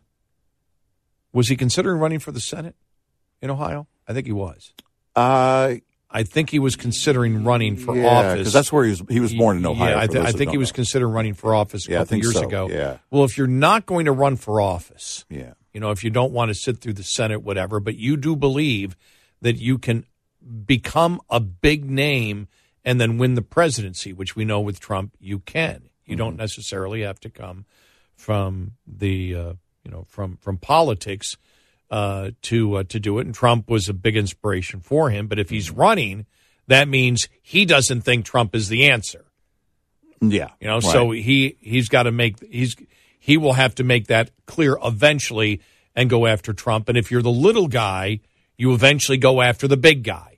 was 1.32 1.48
he 1.48 1.56
considering 1.56 1.98
running 1.98 2.18
for 2.18 2.32
the 2.32 2.40
Senate 2.40 2.76
in 3.40 3.50
Ohio? 3.50 3.86
I 4.06 4.12
think 4.12 4.26
he 4.26 4.32
was. 4.32 4.72
Uh, 5.16 5.74
I 6.14 6.24
think 6.24 6.50
he 6.50 6.58
was 6.58 6.76
considering 6.76 7.42
running 7.44 7.76
for 7.76 7.96
yeah, 7.96 8.06
office 8.06 8.38
because 8.38 8.52
that's 8.52 8.72
where 8.72 8.84
he 8.84 8.90
was. 8.90 9.02
He 9.08 9.20
was 9.20 9.32
born 9.34 9.56
in 9.56 9.64
Ohio. 9.64 9.90
Yeah, 9.96 10.00
I, 10.00 10.06
those 10.06 10.26
I 10.26 10.32
think 10.32 10.50
he 10.50 10.58
was 10.58 10.70
know. 10.70 10.74
considering 10.76 11.12
running 11.14 11.34
for 11.34 11.54
office 11.54 11.88
a 11.88 11.92
Yeah, 11.92 11.98
couple 12.00 12.18
years 12.18 12.34
so, 12.34 12.46
ago. 12.46 12.68
yeah. 12.70 12.98
Well, 13.10 13.24
if 13.24 13.38
you're 13.38 13.46
not 13.46 13.86
going 13.86 14.04
to 14.06 14.12
run 14.12 14.36
for 14.36 14.60
office, 14.60 15.24
Yeah. 15.30 15.54
you 15.72 15.80
know, 15.80 15.90
if 15.90 16.04
you 16.04 16.10
don't 16.10 16.32
want 16.32 16.50
to 16.50 16.54
sit 16.54 16.78
through 16.78 16.94
the 16.94 17.02
Senate, 17.02 17.42
whatever, 17.42 17.80
but 17.80 17.96
you 17.96 18.18
do 18.18 18.36
believe 18.36 18.94
that 19.40 19.56
you 19.56 19.78
can 19.78 20.04
become 20.66 21.20
a 21.30 21.40
big 21.40 21.88
name 21.88 22.48
and 22.84 23.00
then 23.00 23.18
win 23.18 23.34
the 23.34 23.42
presidency, 23.42 24.12
which 24.12 24.34
we 24.34 24.44
know 24.44 24.60
with 24.60 24.80
Trump 24.80 25.14
you 25.20 25.38
can. 25.40 25.88
You 26.04 26.16
don't 26.16 26.36
necessarily 26.36 27.02
have 27.02 27.20
to 27.20 27.30
come 27.30 27.64
from 28.16 28.72
the 28.86 29.34
uh, 29.34 29.52
you 29.84 29.90
know 29.90 30.04
from 30.08 30.36
from 30.36 30.58
politics 30.58 31.36
uh, 31.90 32.30
to 32.42 32.76
uh, 32.76 32.82
to 32.84 33.00
do 33.00 33.18
it. 33.18 33.26
And 33.26 33.34
Trump 33.34 33.70
was 33.70 33.88
a 33.88 33.94
big 33.94 34.16
inspiration 34.16 34.80
for 34.80 35.10
him. 35.10 35.26
But 35.26 35.38
if 35.38 35.50
he's 35.50 35.70
running, 35.70 36.26
that 36.66 36.88
means 36.88 37.28
he 37.40 37.64
doesn't 37.64 38.02
think 38.02 38.24
Trump 38.24 38.54
is 38.54 38.68
the 38.68 38.90
answer. 38.90 39.24
Yeah. 40.20 40.50
You 40.60 40.68
know, 40.68 40.74
right. 40.74 40.82
so 40.82 41.10
he 41.10 41.56
he's 41.60 41.88
got 41.88 42.04
to 42.04 42.12
make 42.12 42.44
he's 42.44 42.76
he 43.18 43.36
will 43.36 43.54
have 43.54 43.74
to 43.76 43.84
make 43.84 44.08
that 44.08 44.30
clear 44.46 44.76
eventually 44.82 45.60
and 45.94 46.08
go 46.08 46.26
after 46.26 46.52
Trump. 46.52 46.88
And 46.88 46.98
if 46.98 47.10
you're 47.10 47.22
the 47.22 47.30
little 47.30 47.68
guy, 47.68 48.20
you 48.56 48.72
eventually 48.72 49.18
go 49.18 49.40
after 49.42 49.68
the 49.68 49.76
big 49.76 50.02
guy. 50.02 50.31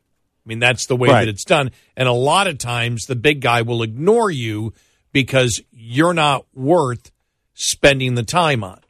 I 0.45 0.49
mean, 0.49 0.59
that's 0.59 0.87
the 0.87 0.97
way 0.97 1.09
Right. 1.09 1.25
that 1.25 1.29
it's 1.31 1.45
done. 1.45 1.71
And 1.97 2.07
a 2.09 2.13
lot 2.13 2.47
of 2.47 2.59
times, 2.59 3.07
the 3.07 3.17
big 3.17 3.41
guy 3.41 3.63
will 3.63 3.83
ignore 3.83 4.31
you 4.31 4.75
because 5.13 5.61
you're 5.73 6.13
not 6.15 6.45
worth 6.55 7.11
spending 7.55 8.15
the 8.15 8.23
time 8.25 8.65
on 8.65 8.81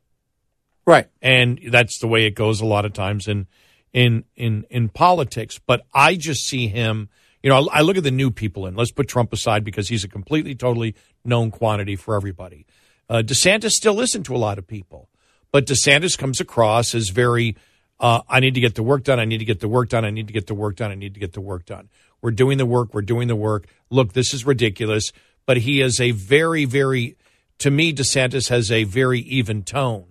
right. 0.86 1.06
and 1.20 1.60
that's 1.70 1.98
the 1.98 2.06
way 2.08 2.24
it 2.24 2.34
goes 2.34 2.60
a 2.60 2.66
lot 2.66 2.84
of 2.84 2.92
times 2.92 3.28
in 3.28 3.46
in 3.92 4.24
in 4.36 4.64
in 4.70 4.88
politics. 4.88 5.60
But 5.64 5.86
I 5.92 6.16
just 6.16 6.46
see 6.46 6.66
him. 6.68 7.08
You 7.42 7.50
know, 7.50 7.68
I, 7.70 7.78
I 7.78 7.80
look 7.82 7.98
at 7.98 8.02
the 8.04 8.10
new 8.10 8.30
people 8.30 8.66
in. 8.66 8.74
Let's 8.74 8.90
put 8.90 9.06
Trump 9.06 9.32
aside 9.32 9.64
because 9.64 9.88
he's 9.88 10.02
a 10.02 10.08
completely, 10.08 10.54
totally 10.54 10.94
known 11.24 11.50
quantity 11.50 11.94
for 11.94 12.16
everybody. 12.16 12.66
Uh, 13.08 13.22
DeSantis 13.24 13.72
still 13.72 14.00
isn't 14.00 14.22
to 14.24 14.34
a 14.34 14.38
lot 14.38 14.56
of 14.58 14.66
people, 14.66 15.10
but 15.52 15.66
DeSantis 15.66 16.16
comes 16.18 16.40
across 16.40 16.94
as 16.94 17.10
very. 17.10 17.56
Uh, 18.00 18.22
I 18.28 18.40
need 18.40 18.54
to 18.54 18.60
get 18.60 18.74
the 18.74 18.82
work 18.82 19.04
done. 19.04 19.20
I 19.20 19.24
need 19.24 19.38
to 19.38 19.44
get 19.44 19.60
the 19.60 19.68
work 19.68 19.88
done. 19.88 20.04
I 20.04 20.10
need 20.10 20.26
to 20.26 20.32
get 20.32 20.46
the 20.46 20.54
work 20.54 20.76
done. 20.76 20.90
I 20.90 20.94
need 20.94 21.14
to 21.14 21.20
get 21.20 21.32
the 21.32 21.40
work 21.40 21.64
done. 21.64 21.88
We're 22.20 22.32
doing 22.32 22.58
the 22.58 22.66
work. 22.66 22.92
We're 22.92 23.02
doing 23.02 23.28
the 23.28 23.36
work. 23.36 23.66
Look, 23.90 24.12
this 24.12 24.34
is 24.34 24.44
ridiculous. 24.44 25.12
But 25.46 25.58
he 25.58 25.80
is 25.80 26.00
a 26.00 26.10
very, 26.10 26.64
very, 26.64 27.16
to 27.58 27.70
me, 27.70 27.92
DeSantis 27.92 28.48
has 28.48 28.72
a 28.72 28.84
very 28.84 29.20
even 29.20 29.62
tone. 29.62 30.06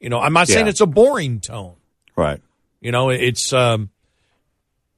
You 0.00 0.08
know, 0.08 0.18
I'm 0.18 0.32
not 0.32 0.48
saying 0.48 0.66
it's 0.66 0.80
a 0.80 0.86
boring 0.86 1.40
tone. 1.40 1.76
Right. 2.16 2.40
You 2.80 2.90
know, 2.90 3.10
it's 3.10 3.52
um, 3.52 3.90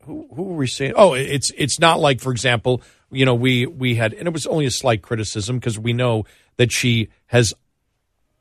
who 0.04 0.28
who 0.34 0.42
were 0.44 0.56
we 0.56 0.66
saying? 0.68 0.94
Oh, 0.96 1.14
it's 1.14 1.50
it's 1.56 1.80
not 1.80 1.98
like, 1.98 2.20
for 2.20 2.30
example, 2.30 2.80
you 3.10 3.24
know, 3.24 3.34
we 3.34 3.66
we 3.66 3.96
had, 3.96 4.14
and 4.14 4.28
it 4.28 4.32
was 4.32 4.46
only 4.46 4.66
a 4.66 4.70
slight 4.70 5.02
criticism 5.02 5.58
because 5.58 5.78
we 5.78 5.92
know 5.92 6.24
that 6.56 6.70
she 6.70 7.08
has 7.26 7.52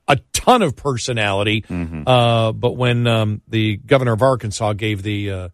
a 0.08 0.18
ton 0.34 0.62
of 0.62 0.76
personality. 0.76 1.64
Uh, 1.70 2.52
but 2.52 2.78
when 2.78 3.08
um, 3.08 3.42
the 3.48 3.78
governor 3.78 4.14
of 4.14 4.22
Arkansas 4.22 4.74
gave 4.74 5.04
the 5.04 5.32
uh, 5.32 5.50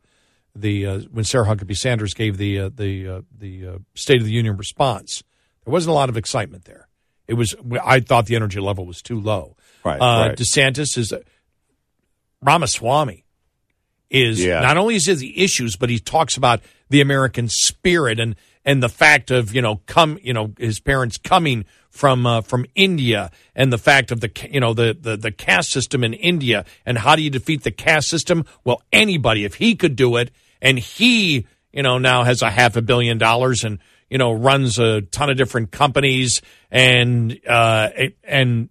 the 0.55 0.85
uh, 0.85 0.99
when 1.11 1.23
Sarah 1.25 1.45
Huckabee 1.45 1.77
Sanders 1.77 2.13
gave 2.13 2.37
the 2.37 2.59
uh, 2.59 2.69
the 2.73 3.07
uh, 3.07 3.21
the 3.37 3.67
uh, 3.67 3.77
State 3.95 4.19
of 4.21 4.25
the 4.25 4.31
Union 4.31 4.57
response, 4.57 5.23
there 5.65 5.71
wasn't 5.71 5.91
a 5.91 5.93
lot 5.93 6.09
of 6.09 6.17
excitement 6.17 6.65
there. 6.65 6.87
It 7.27 7.33
was 7.35 7.55
I 7.83 7.99
thought 7.99 8.25
the 8.25 8.35
energy 8.35 8.59
level 8.59 8.85
was 8.85 9.01
too 9.01 9.19
low. 9.19 9.55
Right, 9.83 9.97
Uh, 10.01 10.27
right. 10.29 10.37
DeSantis 10.37 10.97
is 10.97 11.13
Ramaswamy 12.41 13.25
is 14.09 14.43
Yeah. 14.43 14.61
not 14.61 14.77
only 14.77 14.95
is 14.95 15.05
he 15.05 15.13
the 15.13 15.43
issues, 15.43 15.75
but 15.75 15.89
he 15.89 15.99
talks 15.99 16.37
about 16.37 16.61
the 16.89 17.01
American 17.01 17.49
spirit 17.49 18.19
and 18.19 18.35
and 18.67 18.83
the 18.83 18.89
fact 18.89 19.31
of 19.31 19.55
you 19.55 19.61
know 19.61 19.77
come 19.87 20.19
you 20.21 20.33
know 20.33 20.53
his 20.59 20.79
parents 20.79 21.17
coming 21.17 21.65
from 21.89 22.27
uh, 22.27 22.41
from 22.41 22.65
India 22.75 23.31
and 23.55 23.73
the 23.73 23.77
fact 23.79 24.11
of 24.11 24.19
the 24.19 24.29
you 24.51 24.59
know 24.59 24.75
the, 24.75 24.95
the 24.99 25.17
the 25.17 25.31
caste 25.31 25.71
system 25.71 26.03
in 26.03 26.13
India 26.13 26.65
and 26.85 26.99
how 26.99 27.15
do 27.15 27.23
you 27.23 27.31
defeat 27.31 27.63
the 27.63 27.71
caste 27.71 28.09
system? 28.09 28.45
Well, 28.63 28.83
anybody 28.91 29.45
if 29.45 29.55
he 29.55 29.75
could 29.75 29.95
do 29.95 30.17
it 30.17 30.29
and 30.61 30.77
he 30.77 31.47
you 31.71 31.81
know 31.81 31.97
now 31.97 32.23
has 32.23 32.43
a 32.43 32.51
half 32.51 32.75
a 32.75 32.81
billion 32.81 33.17
dollars 33.17 33.63
and 33.63 33.79
you 34.09 34.17
know 34.17 34.33
runs 34.33 34.77
a 34.77 35.01
ton 35.01 35.29
of 35.29 35.37
different 35.37 35.71
companies 35.71 36.41
and 36.69 37.39
uh 37.47 37.89
and 38.23 38.69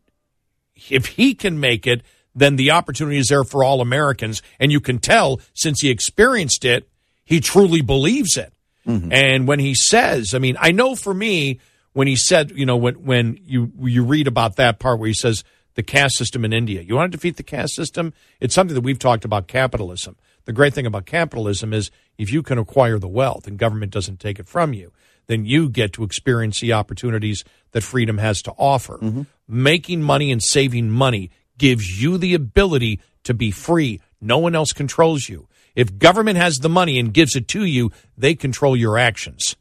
if 0.91 1.07
he 1.07 1.35
can 1.35 1.59
make 1.59 1.87
it, 1.87 2.03
then 2.35 2.57
the 2.57 2.71
opportunity 2.71 3.17
is 3.17 3.29
there 3.29 3.45
for 3.45 3.65
all 3.65 3.81
Americans. 3.81 4.43
And 4.61 4.71
you 4.71 4.79
can 4.79 4.99
tell 4.99 5.41
since 5.55 5.81
he 5.81 5.89
experienced 5.89 6.67
it, 6.67 6.87
he 7.25 7.41
truly 7.41 7.81
believes 7.81 8.37
it. 8.37 8.53
Mm-hmm. 8.87 9.13
And 9.13 9.49
when 9.49 9.59
he 9.59 9.75
says, 9.75 10.35
I 10.35 10.39
mean, 10.39 10.57
I 10.61 10.71
know 10.73 10.95
for 10.95 11.13
me, 11.13 11.61
when 11.93 12.07
he 12.07 12.17
said, 12.17 12.53
you 12.53 12.67
know, 12.67 12.77
when 12.77 12.95
when 13.05 13.39
you 13.45 13.73
you 13.81 14.05
read 14.05 14.27
about 14.27 14.57
that 14.57 14.79
part 14.79 14.99
where 14.99 15.09
he 15.09 15.15
says 15.15 15.45
the 15.75 15.83
caste 15.83 16.17
system 16.17 16.45
in 16.45 16.53
India, 16.53 16.83
you 16.83 16.95
want 16.95 17.11
to 17.11 17.17
defeat 17.17 17.37
the 17.37 17.43
caste 17.43 17.75
system? 17.75 18.13
It's 18.41 18.55
something 18.55 18.75
that 18.75 18.83
we've 18.83 18.99
talked 18.99 19.25
about 19.25 19.47
capitalism. 19.47 20.17
The 20.45 20.53
great 20.53 20.75
thing 20.75 20.87
about 20.87 21.07
capitalism 21.07 21.73
is 21.73 21.91
if 22.19 22.33
you 22.33 22.43
can 22.43 22.59
acquire 22.59 22.99
the 22.99 23.09
wealth 23.09 23.47
and 23.47 23.59
government 23.59 23.93
doesn't 23.93 24.21
take 24.21 24.39
it 24.39 24.47
from 24.47 24.73
you, 24.73 24.93
then 25.27 25.45
you 25.45 25.69
get 25.69 25.93
to 25.95 26.05
experience 26.05 26.61
the 26.61 26.73
opportunities 26.73 27.45
that 27.73 27.83
freedom 27.83 28.19
has 28.19 28.43
to 28.43 28.53
offer. 28.53 28.99
Mm-hmm. 28.99 29.23
Making 29.49 30.03
money 30.03 30.31
and 30.31 30.43
saving 30.43 30.91
money 30.91 31.31
gives 31.59 32.01
you 32.01 32.19
the 32.19 32.35
ability 32.35 33.01
to 33.25 33.35
be 33.35 33.51
free. 33.51 34.01
No 34.21 34.39
one 34.39 34.55
else 34.55 34.73
controls 34.73 35.29
you. 35.29 35.49
If 35.77 35.99
government 35.99 36.39
has 36.39 36.57
the 36.57 36.69
money 36.69 36.99
and 36.99 37.13
gives 37.15 37.37
it 37.37 37.47
to 37.49 37.65
you, 37.65 37.93
they 38.19 38.35
control 38.35 38.77
your 38.77 38.99
actions. 38.99 39.55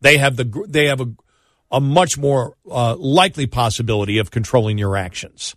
They 0.00 0.16
have 0.18 0.36
the 0.36 0.64
they 0.68 0.86
have 0.86 1.00
a 1.00 1.08
a 1.70 1.80
much 1.80 2.16
more 2.18 2.56
uh, 2.68 2.96
likely 2.96 3.46
possibility 3.46 4.18
of 4.18 4.30
controlling 4.32 4.78
your 4.78 4.96
actions. 4.96 5.54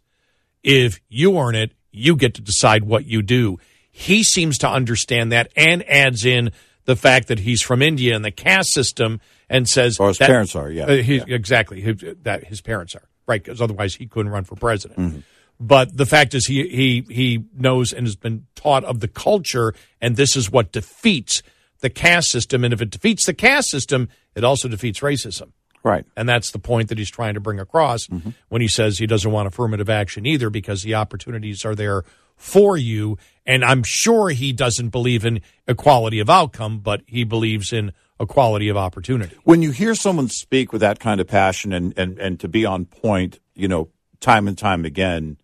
If 0.62 1.00
you 1.10 1.38
earn 1.40 1.56
it, 1.56 1.72
you 1.92 2.16
get 2.16 2.36
to 2.36 2.42
decide 2.42 2.84
what 2.84 3.06
you 3.06 3.22
do. 3.24 3.58
He 3.92 4.24
seems 4.24 4.58
to 4.60 4.70
understand 4.70 5.32
that 5.32 5.52
and 5.56 5.88
adds 5.90 6.26
in 6.26 6.52
the 6.86 6.96
fact 6.96 7.30
that 7.30 7.40
he's 7.40 7.62
from 7.62 7.82
India 7.82 8.16
and 8.16 8.24
the 8.24 8.30
caste 8.32 8.74
system 8.74 9.22
and 9.50 9.68
says 9.68 10.00
Or 10.00 10.10
his 10.10 10.18
that- 10.20 10.28
parents 10.28 10.56
are, 10.56 10.70
yeah. 10.70 10.86
uh, 10.86 10.96
he- 10.98 11.24
exactly 11.28 11.82
his, 11.82 12.04
that 12.24 12.44
his 12.46 12.62
parents 12.62 12.94
are 12.96 13.04
right 13.26 13.42
because 13.44 13.62
otherwise 13.62 13.96
he 13.96 14.06
couldn't 14.06 14.32
run 14.32 14.44
for 14.44 14.56
president. 14.56 15.24
But 15.60 15.96
the 15.96 16.06
fact 16.06 16.34
is, 16.34 16.46
he 16.48 16.68
he 16.68 17.14
he 17.14 17.46
knows 17.56 17.94
and 17.94 18.06
has 18.06 18.16
been 18.16 18.48
taught 18.56 18.84
of 18.84 19.00
the 19.00 19.08
culture, 19.08 19.74
and 20.02 20.16
this 20.16 20.36
is 20.36 20.52
what 20.52 20.72
defeats 20.72 21.42
the 21.80 21.90
caste 21.90 22.32
system. 22.32 22.64
And 22.64 22.74
if 22.74 22.82
it 22.82 22.90
defeats 22.90 23.26
the 23.26 23.34
caste 23.34 23.70
system, 23.70 24.10
it 24.36 24.44
also 24.44 24.68
defeats 24.68 25.02
racism. 25.02 25.52
Right. 25.84 26.06
And 26.16 26.28
that's 26.28 26.52
the 26.52 26.60
point 26.60 26.90
that 26.90 26.98
he's 26.98 27.12
trying 27.12 27.34
to 27.34 27.42
bring 27.42 27.60
across 27.60 28.08
mm-hmm. 28.08 28.30
when 28.48 28.62
he 28.62 28.70
says 28.70 28.98
he 28.98 29.06
doesn't 29.06 29.30
want 29.30 29.48
affirmative 29.48 29.90
action 29.90 30.26
either 30.26 30.50
because 30.50 30.82
the 30.82 30.96
opportunities 30.96 31.66
are 31.66 31.76
there 31.76 32.04
for 32.38 32.78
you. 32.78 33.18
And 33.46 33.66
I'm 33.66 33.84
sure 33.84 34.30
he 34.30 34.54
doesn't 34.54 34.90
believe 34.90 35.26
in 35.26 35.42
equality 35.68 36.20
of 36.20 36.30
outcome, 36.30 36.80
but 36.80 37.02
he 37.06 37.26
believes 37.26 37.74
in 37.74 37.92
equality 38.20 38.70
of 38.70 38.78
opportunity. 38.78 39.36
when 39.44 39.62
you 39.62 39.72
hear 39.72 39.94
someone 39.94 40.30
speak 40.30 40.72
with 40.72 40.80
that 40.80 41.00
kind 41.00 41.20
of 41.20 41.28
passion 41.28 41.74
and, 41.74 41.94
and, 41.98 42.18
and 42.18 42.40
to 42.40 42.48
be 42.48 42.66
on 42.66 42.86
point, 42.86 43.40
you 43.54 43.68
know, 43.68 43.90
time 44.22 44.48
and 44.48 44.58
time 44.58 44.86
again, 44.86 45.38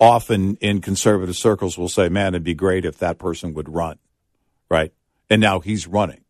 often 0.00 0.56
in 0.56 0.80
conservative 0.80 1.36
circles 1.36 1.78
will 1.78 1.88
say, 1.88 2.08
man, 2.08 2.28
it'd 2.28 2.44
be 2.44 2.54
great 2.54 2.84
if 2.84 2.98
that 2.98 3.18
person 3.18 3.54
would 3.54 3.68
run. 3.68 3.98
Right. 4.70 4.92
And 5.30 5.40
now 5.40 5.60
he's 5.60 5.86
running. 5.86 6.20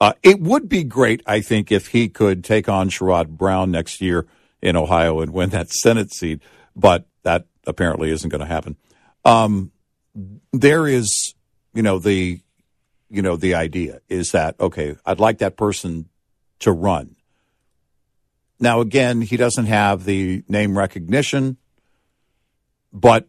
Uh, 0.00 0.14
it 0.22 0.40
would 0.40 0.68
be 0.68 0.82
great, 0.82 1.22
I 1.26 1.40
think, 1.40 1.70
if 1.70 1.88
he 1.88 2.08
could 2.08 2.42
take 2.42 2.68
on 2.68 2.90
Sherrod 2.90 3.28
Brown 3.28 3.70
next 3.70 4.00
year 4.00 4.26
in 4.60 4.76
Ohio 4.76 5.20
and 5.20 5.32
win 5.32 5.50
that 5.50 5.70
Senate 5.70 6.12
seat, 6.12 6.42
but 6.74 7.06
that 7.22 7.46
apparently 7.66 8.10
isn't 8.10 8.28
going 8.28 8.40
to 8.40 8.46
happen. 8.46 8.76
Um, 9.24 9.70
there 10.52 10.88
is, 10.88 11.34
you 11.72 11.82
know, 11.82 11.98
the, 12.00 12.40
you 13.08 13.22
know, 13.22 13.36
the 13.36 13.54
idea 13.54 14.00
is 14.08 14.32
that, 14.32 14.56
okay, 14.58 14.96
I'd 15.06 15.20
like 15.20 15.38
that 15.38 15.56
person 15.56 16.08
to 16.60 16.72
run. 16.72 17.14
Now, 18.58 18.80
again, 18.80 19.20
he 19.20 19.36
doesn't 19.36 19.66
have 19.66 20.04
the 20.04 20.44
name 20.48 20.76
recognition, 20.76 21.58
but 22.92 23.28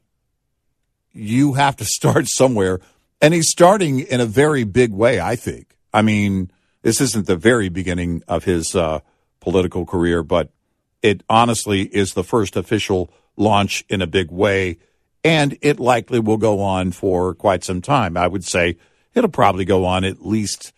you 1.11 1.53
have 1.53 1.75
to 1.77 1.85
start 1.87 2.27
somewhere. 2.27 2.79
And 3.21 3.33
he's 3.33 3.49
starting 3.49 3.99
in 3.99 4.19
a 4.19 4.25
very 4.25 4.63
big 4.63 4.91
way, 4.91 5.19
I 5.19 5.35
think. 5.35 5.77
I 5.93 6.01
mean, 6.01 6.51
this 6.81 6.99
isn't 6.99 7.27
the 7.27 7.37
very 7.37 7.69
beginning 7.69 8.23
of 8.27 8.43
his 8.43 8.75
uh, 8.75 8.99
political 9.39 9.85
career, 9.85 10.23
but 10.23 10.49
it 11.01 11.23
honestly 11.29 11.83
is 11.83 12.13
the 12.13 12.23
first 12.23 12.55
official 12.55 13.09
launch 13.37 13.85
in 13.89 14.01
a 14.01 14.07
big 14.07 14.31
way. 14.31 14.77
And 15.23 15.57
it 15.61 15.79
likely 15.79 16.19
will 16.19 16.37
go 16.37 16.59
on 16.59 16.91
for 16.91 17.33
quite 17.33 17.63
some 17.63 17.81
time. 17.81 18.17
I 18.17 18.27
would 18.27 18.43
say 18.43 18.77
it'll 19.13 19.29
probably 19.29 19.63
go 19.63 19.85
on 19.85 20.03
at 20.03 20.25
least 20.25 20.73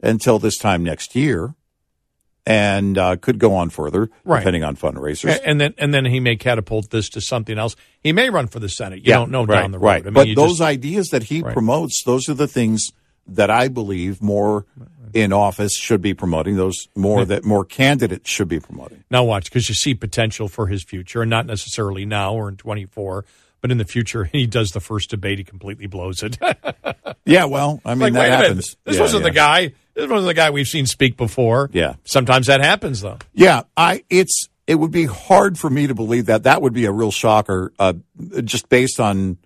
until 0.00 0.38
this 0.38 0.58
time 0.58 0.84
next 0.84 1.16
year 1.16 1.54
and 2.46 2.98
uh, 2.98 3.16
could 3.16 3.38
go 3.38 3.54
on 3.54 3.70
further 3.70 4.10
Right. 4.24 4.40
depending 4.40 4.64
on 4.64 4.76
fundraisers. 4.76 5.38
And 5.44 5.60
then 5.60 5.74
and 5.78 5.94
then 5.94 6.04
he 6.04 6.20
may 6.20 6.36
catapult 6.36 6.90
this 6.90 7.08
to 7.10 7.20
something 7.20 7.58
else. 7.58 7.74
He 8.02 8.12
may 8.12 8.28
run 8.30 8.48
for 8.48 8.58
the 8.60 8.68
Senate. 8.68 8.98
You 9.06 9.12
don't 9.12 9.30
know 9.30 9.44
right, 9.44 9.62
down 9.62 9.72
the 9.72 9.78
road. 9.78 9.86
Right. 9.86 10.02
I 10.02 10.10
mean, 10.10 10.14
but 10.14 10.34
those 10.34 10.58
just- 10.58 10.60
ideas 10.62 11.08
that 11.08 11.24
he 11.24 11.40
Right. 11.42 11.52
promotes, 11.54 12.02
those 12.04 12.28
are 12.28 12.34
the 12.34 12.48
things 12.48 12.90
that 13.26 13.48
I 13.50 13.68
believe 13.68 14.20
more 14.20 14.66
in 15.14 15.32
office 15.32 15.74
should 15.76 16.02
be 16.02 16.12
promoting. 16.12 16.56
Those 16.56 16.88
more 16.94 17.24
that 17.24 17.44
more 17.44 17.64
candidates 17.64 18.28
should 18.28 18.48
be 18.48 18.60
promoting. 18.60 19.04
Now 19.10 19.24
watch 19.24 19.44
because 19.44 19.68
you 19.68 19.74
see 19.74 19.94
potential 19.94 20.48
for 20.48 20.66
his 20.66 20.82
future, 20.82 21.22
and 21.22 21.30
not 21.30 21.46
necessarily 21.46 22.04
now 22.04 22.34
or 22.34 22.48
in 22.50 22.56
24, 22.56 23.24
but 23.62 23.70
in 23.70 23.78
the 23.78 23.84
future. 23.86 24.24
He 24.32 24.46
does 24.46 24.72
the 24.72 24.80
first 24.80 25.08
debate, 25.08 25.38
he 25.38 25.44
completely 25.44 25.86
blows 25.86 26.22
it. 26.22 26.36
Yeah, 27.26 27.46
well, 27.46 27.80
I 27.86 27.94
mean 27.94 28.00
like, 28.00 28.12
that 28.12 28.18
wait 28.18 28.26
a 28.26 28.30
minute, 28.32 28.46
happens. 28.48 28.76
this 28.84 28.96
Yeah, 28.96 29.00
wasn't 29.00 29.22
yeah. 29.24 29.30
the 29.30 29.34
guy. 29.34 29.72
This 29.94 30.08
wasn't 30.10 30.26
the 30.26 30.34
guy 30.34 30.50
we've 30.50 30.66
seen 30.68 30.86
speak 30.86 31.16
before. 31.16 31.70
Yeah. 31.72 31.94
Sometimes 32.04 32.46
that 32.48 32.60
happens 32.60 33.00
though. 33.00 33.18
Yeah, 33.32 33.62
I 33.76 34.04
it's 34.10 34.48
it 34.66 34.76
would 34.76 34.90
be 34.90 35.04
hard 35.06 35.58
for 35.58 35.68
me 35.70 35.86
to 35.86 35.94
believe 35.94 36.26
that. 36.26 36.42
That 36.44 36.62
would 36.62 36.72
be 36.72 36.84
a 36.86 36.92
real 36.92 37.10
shocker, 37.10 37.72
uh, 37.78 37.92
just 38.44 38.68
based 38.68 38.98
on 38.98 39.38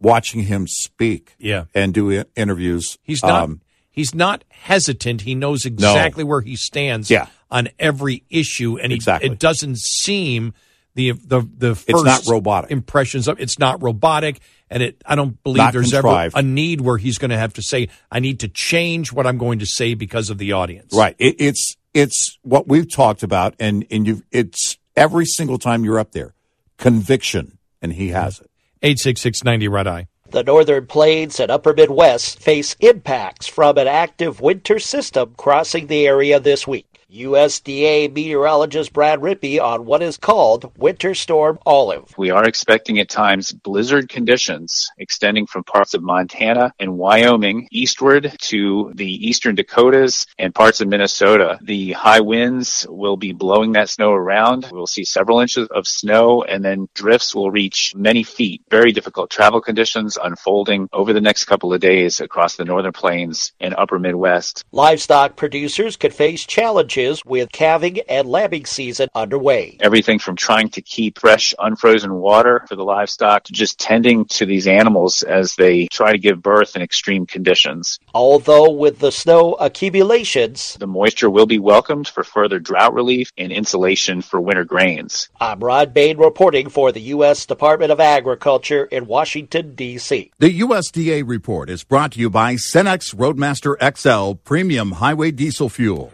watching 0.00 0.42
him 0.42 0.66
speak. 0.66 1.34
Yeah. 1.38 1.64
and 1.74 1.92
do 1.92 2.24
interviews. 2.36 2.98
He's 3.02 3.22
not. 3.22 3.42
Um, 3.44 3.60
he's 3.90 4.14
not 4.14 4.44
hesitant. 4.48 5.22
He 5.22 5.34
knows 5.34 5.64
exactly 5.66 6.24
where 6.24 6.40
he 6.40 6.56
stands. 6.56 7.10
Yeah. 7.10 7.26
on 7.50 7.68
every 7.80 8.22
issue, 8.30 8.78
and 8.78 8.92
he, 8.92 8.96
Exactly. 8.96 9.28
it 9.28 9.38
doesn't 9.40 9.78
seem 9.78 10.54
the 10.94 11.10
the 11.12 11.40
the 11.58 11.74
first 11.74 11.88
It's 11.88 12.04
not 12.04 12.26
robotic. 12.32 12.70
impressions 12.70 13.26
of 13.28 13.40
it's 13.40 13.58
not 13.58 13.82
robotic, 13.82 14.40
and 14.70 14.82
it. 14.82 15.02
I 15.04 15.14
don't 15.16 15.42
believe 15.42 15.58
Not 15.58 15.72
there's 15.72 15.92
contrived. 15.92 16.34
ever 16.36 16.46
a 16.46 16.48
need 16.48 16.80
where 16.80 16.96
he's 16.96 17.18
going 17.18 17.30
to 17.30 17.38
have 17.38 17.54
to 17.54 17.62
say, 17.62 17.88
"I 18.10 18.20
need 18.20 18.40
to 18.40 18.48
change 18.48 19.12
what 19.12 19.26
I'm 19.26 19.38
going 19.38 19.58
to 19.58 19.66
say 19.66 19.94
because 19.94 20.30
of 20.30 20.38
the 20.38 20.52
audience." 20.52 20.94
Right. 20.94 21.16
It, 21.18 21.36
it's 21.38 21.76
it's 21.92 22.38
what 22.42 22.68
we've 22.68 22.90
talked 22.90 23.22
about, 23.22 23.54
and 23.58 23.84
and 23.90 24.06
you 24.06 24.22
it's 24.30 24.78
every 24.96 25.26
single 25.26 25.58
time 25.58 25.84
you're 25.84 25.98
up 25.98 26.12
there, 26.12 26.34
conviction, 26.78 27.58
and 27.82 27.92
he 27.92 28.08
has 28.08 28.40
it. 28.40 28.50
Eight 28.82 28.98
six 28.98 29.20
six 29.20 29.44
ninety 29.44 29.68
red 29.68 29.86
eye. 29.86 30.06
The 30.30 30.44
northern 30.44 30.86
plains 30.86 31.40
and 31.40 31.50
upper 31.50 31.74
Midwest 31.74 32.38
face 32.38 32.76
impacts 32.78 33.48
from 33.48 33.76
an 33.78 33.88
active 33.88 34.40
winter 34.40 34.78
system 34.78 35.34
crossing 35.36 35.88
the 35.88 36.06
area 36.06 36.38
this 36.38 36.68
week. 36.68 36.86
USDA 37.12 38.12
meteorologist 38.12 38.92
Brad 38.92 39.18
Rippey 39.20 39.60
on 39.60 39.84
what 39.84 40.00
is 40.00 40.16
called 40.16 40.70
Winter 40.78 41.12
Storm 41.12 41.58
Olive. 41.66 42.14
We 42.16 42.30
are 42.30 42.44
expecting 42.44 43.00
at 43.00 43.08
times 43.08 43.52
blizzard 43.52 44.08
conditions 44.08 44.88
extending 44.96 45.46
from 45.46 45.64
parts 45.64 45.94
of 45.94 46.04
Montana 46.04 46.72
and 46.78 46.96
Wyoming 46.96 47.66
eastward 47.72 48.36
to 48.42 48.92
the 48.94 49.28
eastern 49.28 49.56
Dakotas 49.56 50.24
and 50.38 50.54
parts 50.54 50.80
of 50.80 50.86
Minnesota. 50.86 51.58
The 51.62 51.92
high 51.92 52.20
winds 52.20 52.86
will 52.88 53.16
be 53.16 53.32
blowing 53.32 53.72
that 53.72 53.88
snow 53.88 54.12
around. 54.12 54.68
We'll 54.70 54.86
see 54.86 55.04
several 55.04 55.40
inches 55.40 55.66
of 55.68 55.88
snow 55.88 56.44
and 56.44 56.64
then 56.64 56.88
drifts 56.94 57.34
will 57.34 57.50
reach 57.50 57.92
many 57.96 58.22
feet. 58.22 58.62
Very 58.70 58.92
difficult 58.92 59.30
travel 59.30 59.60
conditions 59.60 60.16
unfolding 60.22 60.88
over 60.92 61.12
the 61.12 61.20
next 61.20 61.46
couple 61.46 61.74
of 61.74 61.80
days 61.80 62.20
across 62.20 62.54
the 62.54 62.64
northern 62.64 62.92
plains 62.92 63.52
and 63.58 63.74
upper 63.76 63.98
Midwest. 63.98 64.64
Livestock 64.70 65.34
producers 65.34 65.96
could 65.96 66.14
face 66.14 66.46
challenges 66.46 66.99
with 67.24 67.50
calving 67.52 68.00
and 68.08 68.28
lambing 68.28 68.64
season 68.66 69.08
underway. 69.14 69.76
everything 69.80 70.18
from 70.18 70.36
trying 70.36 70.68
to 70.68 70.82
keep 70.82 71.18
fresh, 71.18 71.54
unfrozen 71.58 72.14
water 72.14 72.64
for 72.68 72.76
the 72.76 72.84
livestock 72.84 73.44
to 73.44 73.52
just 73.52 73.78
tending 73.78 74.24
to 74.24 74.44
these 74.46 74.66
animals 74.66 75.22
as 75.22 75.54
they 75.56 75.86
try 75.88 76.12
to 76.12 76.18
give 76.18 76.42
birth 76.42 76.76
in 76.76 76.82
extreme 76.82 77.26
conditions. 77.26 77.98
Although 78.14 78.70
with 78.70 78.98
the 78.98 79.12
snow 79.12 79.54
accumulations, 79.54 80.76
The 80.78 80.86
moisture 80.86 81.30
will 81.30 81.46
be 81.46 81.58
welcomed 81.58 82.08
for 82.08 82.24
further 82.24 82.58
drought 82.58 82.94
relief 82.94 83.32
and 83.38 83.52
insulation 83.52 84.22
for 84.22 84.40
winter 84.40 84.64
grains. 84.64 85.28
I'm 85.40 85.60
Rod 85.60 85.92
Bain 85.94 86.18
reporting 86.18 86.68
for 86.68 86.92
the 86.92 87.00
U.S. 87.14 87.46
Department 87.46 87.92
of 87.92 88.00
Agriculture 88.00 88.84
in 88.84 89.06
Washington, 89.06 89.74
D.C. 89.74 90.32
The 90.38 90.60
USDA 90.60 91.22
report 91.26 91.70
is 91.70 91.84
brought 91.84 92.12
to 92.12 92.20
you 92.20 92.30
by 92.30 92.54
Cenex 92.54 93.14
Roadmaster 93.14 93.76
XL 93.96 94.34
Premium 94.44 94.92
Highway 94.92 95.30
Diesel 95.30 95.68
Fuel. 95.68 96.12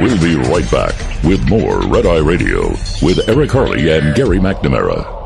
We'll 0.00 0.20
be 0.20 0.36
right 0.48 0.70
back 0.70 0.94
with 1.22 1.46
more 1.48 1.86
Red 1.86 2.06
Eye 2.06 2.18
Radio 2.18 2.68
with 3.02 3.28
Eric 3.28 3.50
Harley 3.50 3.90
and 3.92 4.14
Gary 4.14 4.38
McNamara. 4.38 5.22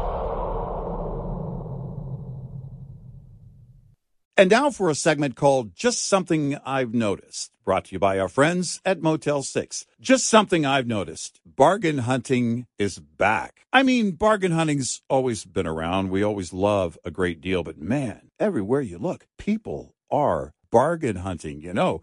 And 4.36 4.50
now 4.50 4.70
for 4.70 4.88
a 4.88 4.94
segment 4.94 5.34
called 5.34 5.74
Just 5.74 6.06
Something 6.06 6.56
I've 6.64 6.94
Noticed, 6.94 7.50
brought 7.64 7.86
to 7.86 7.92
you 7.92 7.98
by 7.98 8.18
our 8.18 8.28
friends 8.28 8.80
at 8.84 9.02
Motel 9.02 9.42
6. 9.42 9.84
Just 10.00 10.26
something 10.26 10.64
I've 10.64 10.86
noticed. 10.86 11.40
Bargain 11.44 11.98
hunting 11.98 12.66
is 12.78 13.00
back. 13.00 13.66
I 13.72 13.82
mean, 13.82 14.12
bargain 14.12 14.52
hunting's 14.52 15.02
always 15.08 15.44
been 15.44 15.66
around. 15.66 16.10
We 16.10 16.22
always 16.22 16.52
love 16.52 16.96
a 17.04 17.10
great 17.10 17.40
deal, 17.40 17.62
but 17.64 17.78
man, 17.78 18.30
everywhere 18.38 18.80
you 18.80 18.98
look, 18.98 19.26
people 19.38 19.94
are 20.10 20.52
bargain 20.70 21.16
hunting. 21.16 21.60
You 21.60 21.74
know, 21.74 22.02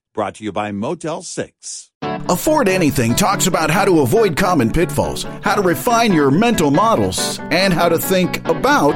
Brought 0.13 0.35
to 0.35 0.43
you 0.43 0.51
by 0.51 0.73
Motel 0.73 1.21
6. 1.21 1.91
Afford 2.01 2.67
Anything 2.67 3.15
talks 3.15 3.47
about 3.47 3.71
how 3.71 3.85
to 3.85 4.01
avoid 4.01 4.35
common 4.35 4.69
pitfalls, 4.69 5.23
how 5.41 5.55
to 5.55 5.61
refine 5.61 6.11
your 6.11 6.29
mental 6.29 6.69
models, 6.69 7.39
and 7.49 7.73
how 7.73 7.87
to 7.87 7.97
think 7.97 8.45
about 8.45 8.95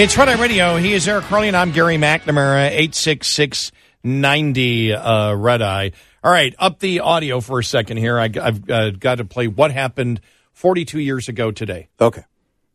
It's 0.00 0.16
Red 0.16 0.28
Eye 0.28 0.40
Radio. 0.40 0.76
He 0.76 0.92
is 0.92 1.08
Eric 1.08 1.24
Harley, 1.24 1.48
and 1.48 1.56
I'm 1.56 1.72
Gary 1.72 1.96
McNamara, 1.96 2.70
86690 2.70 4.92
uh, 4.92 5.34
Red 5.34 5.60
Eye. 5.60 5.90
All 6.22 6.30
right, 6.30 6.54
up 6.56 6.78
the 6.78 7.00
audio 7.00 7.40
for 7.40 7.58
a 7.58 7.64
second 7.64 7.96
here. 7.96 8.16
I, 8.16 8.30
have 8.32 8.70
uh, 8.70 8.90
got 8.90 9.16
to 9.16 9.24
play 9.24 9.48
what 9.48 9.72
happened 9.72 10.20
42 10.52 11.00
years 11.00 11.28
ago 11.28 11.50
today. 11.50 11.88
Okay. 12.00 12.22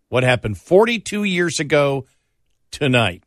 What 0.09 0.23
happened 0.23 0.57
42 0.57 1.23
years 1.23 1.62
ago 1.62 2.07
tonight? 2.71 3.23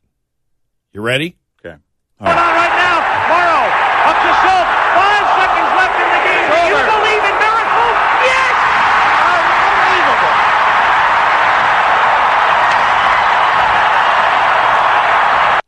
You 0.93 1.01
ready? 1.01 1.35
Okay. 1.65 1.77
On 2.19 2.27
right 2.27 2.56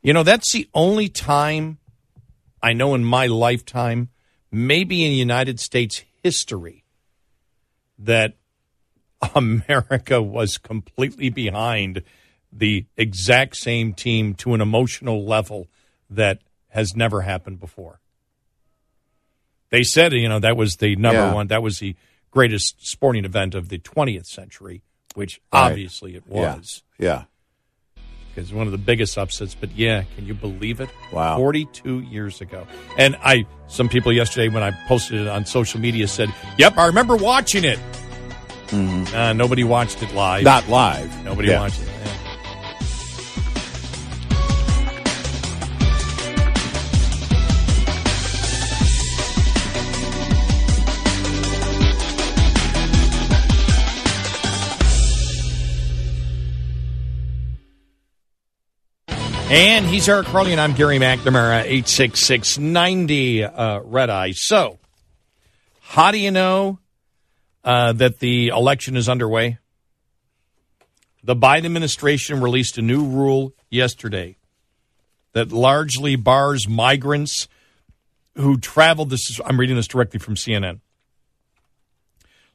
You 0.01 0.13
know, 0.13 0.23
that's 0.23 0.51
the 0.53 0.67
only 0.73 1.09
time 1.09 1.77
I 2.61 2.73
know 2.73 2.95
in 2.95 3.03
my 3.03 3.27
lifetime, 3.27 4.09
maybe 4.51 5.05
in 5.05 5.11
United 5.13 5.59
States 5.59 6.03
history, 6.23 6.83
that 7.97 8.35
America 9.35 10.21
was 10.21 10.57
completely 10.57 11.29
behind 11.29 12.03
the 12.51 12.85
exact 12.97 13.57
same 13.57 13.93
team 13.93 14.33
to 14.35 14.53
an 14.53 14.61
emotional 14.61 15.25
level 15.25 15.67
that 16.09 16.39
has 16.69 16.95
never 16.95 17.21
happened 17.21 17.59
before. 17.59 17.99
They 19.69 19.83
said, 19.83 20.13
you 20.13 20.27
know, 20.29 20.39
that 20.39 20.57
was 20.57 20.75
the 20.75 20.95
number 20.95 21.23
Yeah. 21.23 21.33
one, 21.33 21.47
that 21.47 21.61
was 21.61 21.77
the 21.79 21.95
greatest 22.31 22.75
sporting 22.79 23.25
event 23.25 23.53
of 23.53 23.69
the 23.69 23.77
20th 23.77 24.25
century, 24.25 24.81
which 25.13 25.41
Right. 25.53 25.69
obviously 25.71 26.15
it 26.15 26.23
Yeah. 26.27 26.55
was 26.55 26.83
Yeah. 26.97 27.25
Because 28.39 28.53
one 28.53 28.65
of 28.67 28.71
the 28.71 28.77
biggest 28.77 29.17
upsets. 29.17 29.55
But 29.55 29.71
yeah, 29.75 30.03
can 30.15 30.25
you 30.25 30.33
believe 30.33 30.79
it? 30.79 30.89
Wow. 31.11 31.37
forty-two 31.37 31.99
years 32.01 32.41
ago. 32.41 32.65
And 32.97 33.15
I, 33.23 33.45
some 33.67 33.89
people 33.89 34.11
yesterday 34.11 34.49
when 34.49 34.63
I 34.63 34.71
posted 34.87 35.21
it 35.21 35.27
on 35.27 35.45
social 35.45 35.79
media 35.79 36.07
said, 36.07 36.33
"Yep, 36.57 36.77
I 36.77 36.87
remember 36.87 37.15
watching 37.15 37.63
it." 37.63 37.79
Uh, 38.71 39.33
nobody 39.33 39.63
watched 39.63 40.03
it 40.03 40.13
live. 40.13 40.39
Mm-hmm. 40.39 40.45
Not 40.45 40.69
live. 40.69 41.25
nobody 41.25 41.47
Yeah. 41.49 41.59
watched 41.61 41.81
it. 41.81 41.87
Yeah. 41.87 42.13
And 59.51 59.87
he's 59.87 60.07
Eric 60.07 60.27
Harley, 60.27 60.51
and 60.51 60.61
I'm 60.61 60.73
Gary 60.73 60.99
McNamara, 60.99 61.63
86690 61.63 63.43
uh, 63.45 63.79
Red 63.79 64.11
Eye. 64.11 64.33
So, 64.33 64.77
how 65.81 66.11
do 66.11 66.19
you 66.19 66.29
know 66.29 66.77
uh, 67.63 67.93
that 67.93 68.19
the 68.19 68.49
election 68.49 68.95
is 68.95 69.09
underway? 69.09 69.57
The 71.23 71.35
Biden 71.35 71.65
administration 71.65 72.41
released 72.41 72.77
a 72.77 72.83
new 72.83 73.03
rule 73.03 73.55
yesterday 73.71 74.37
that 75.33 75.51
largely 75.51 76.15
bars 76.15 76.67
migrants 76.67 77.47
who 78.35 78.59
travel. 78.59 79.05
This 79.05 79.31
is, 79.31 79.41
I'm 79.43 79.59
reading 79.59 79.77
this 79.77 79.87
directly 79.87 80.19
from 80.19 80.35
CNN. 80.35 80.79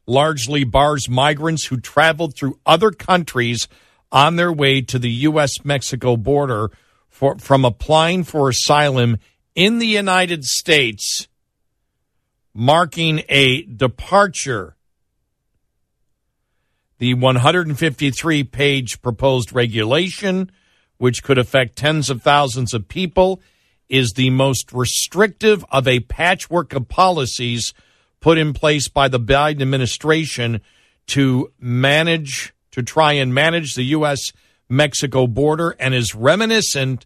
Largely 0.07 0.63
bars 0.63 1.09
migrants 1.09 1.65
who 1.65 1.77
traveled 1.77 2.37
through 2.37 2.57
other 2.65 2.91
countries 2.91 3.67
on 4.13 4.37
their 4.37 4.53
way 4.53 4.79
to 4.79 4.97
the 4.97 5.11
U.S. 5.11 5.65
Mexico 5.65 6.15
border 6.15 6.71
for, 7.15 7.37
from 7.37 7.63
applying 7.63 8.25
for 8.25 8.49
asylum 8.49 9.17
in 9.55 9.79
the 9.79 9.87
United 9.87 10.43
States, 10.43 11.29
marking 12.53 13.23
a 13.29 13.61
departure. 13.61 14.75
The 16.97 17.13
153 17.13 18.43
page 18.43 19.01
proposed 19.01 19.53
regulation, 19.53 20.51
which 20.97 21.23
could 21.23 21.37
affect 21.37 21.77
tens 21.77 22.09
of 22.09 22.21
thousands 22.21 22.73
of 22.73 22.89
people, 22.89 23.39
is 23.87 24.11
the 24.11 24.29
most 24.31 24.73
restrictive 24.73 25.63
of 25.71 25.87
a 25.87 26.01
patchwork 26.01 26.73
of 26.73 26.89
policies 26.89 27.73
put 28.19 28.37
in 28.37 28.51
place 28.51 28.89
by 28.89 29.07
the 29.07 29.21
Biden 29.21 29.61
administration 29.61 30.59
to 31.07 31.49
manage, 31.61 32.53
to 32.71 32.83
try 32.83 33.13
and 33.13 33.33
manage 33.33 33.75
the 33.75 33.83
U.S. 33.83 34.33
Mexico 34.69 35.27
border 35.27 35.75
and 35.79 35.93
is 35.93 36.15
reminiscent 36.15 37.05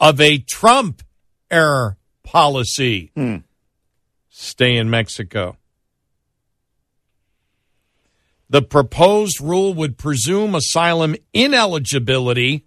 of 0.00 0.20
a 0.20 0.38
Trump 0.38 1.02
era 1.50 1.96
policy. 2.22 3.10
Hmm. 3.14 3.36
Stay 4.28 4.76
in 4.76 4.90
Mexico. 4.90 5.56
The 8.50 8.62
proposed 8.62 9.40
rule 9.40 9.74
would 9.74 9.98
presume 9.98 10.54
asylum 10.54 11.16
ineligibility 11.34 12.64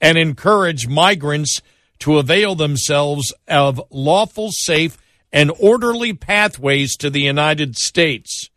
and 0.00 0.18
encourage 0.18 0.88
migrants 0.88 1.62
to 2.00 2.18
avail 2.18 2.54
themselves 2.54 3.32
of 3.46 3.80
lawful, 3.90 4.50
safe, 4.50 4.98
and 5.32 5.50
orderly 5.58 6.12
pathways 6.12 6.96
to 6.96 7.08
the 7.08 7.20
United 7.20 7.76
States 7.76 8.50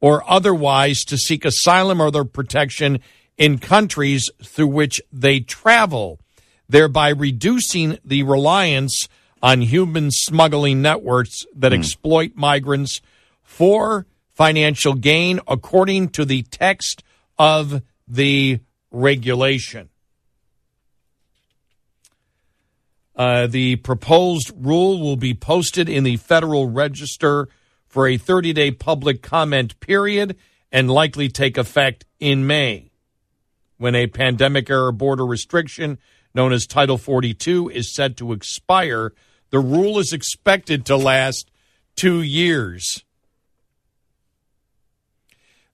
or 0.00 0.28
otherwise 0.28 1.04
to 1.04 1.18
seek 1.18 1.44
asylum 1.44 2.00
or 2.00 2.06
other 2.06 2.24
protection 2.24 3.00
in 3.38 3.58
countries 3.58 4.30
through 4.42 4.66
which 4.66 5.00
they 5.12 5.40
travel, 5.40 6.18
thereby 6.68 7.08
reducing 7.08 7.98
the 8.04 8.22
reliance 8.24 9.08
on 9.40 9.62
human 9.62 10.10
smuggling 10.10 10.82
networks 10.82 11.46
that 11.54 11.72
exploit 11.72 12.32
migrants 12.34 13.00
for 13.42 14.04
financial 14.32 14.94
gain, 14.94 15.40
according 15.46 16.08
to 16.08 16.24
the 16.24 16.42
text 16.42 17.02
of 17.38 17.80
the 18.06 18.58
regulation. 18.90 19.88
Uh, 23.14 23.48
the 23.48 23.76
proposed 23.76 24.52
rule 24.56 25.00
will 25.00 25.16
be 25.16 25.34
posted 25.34 25.88
in 25.88 26.04
the 26.04 26.16
Federal 26.16 26.70
Register 26.70 27.48
for 27.88 28.06
a 28.06 28.16
30 28.16 28.52
day 28.52 28.70
public 28.70 29.22
comment 29.22 29.78
period 29.80 30.36
and 30.70 30.90
likely 30.90 31.28
take 31.28 31.58
effect 31.58 32.04
in 32.20 32.46
May. 32.46 32.87
When 33.78 33.94
a 33.94 34.08
pandemic 34.08 34.68
era 34.68 34.92
border 34.92 35.24
restriction 35.24 35.98
known 36.34 36.52
as 36.52 36.66
Title 36.66 36.98
42 36.98 37.70
is 37.70 37.94
set 37.94 38.16
to 38.18 38.32
expire, 38.32 39.12
the 39.50 39.60
rule 39.60 39.98
is 39.98 40.12
expected 40.12 40.84
to 40.86 40.96
last 40.96 41.50
two 41.96 42.20
years. 42.20 43.04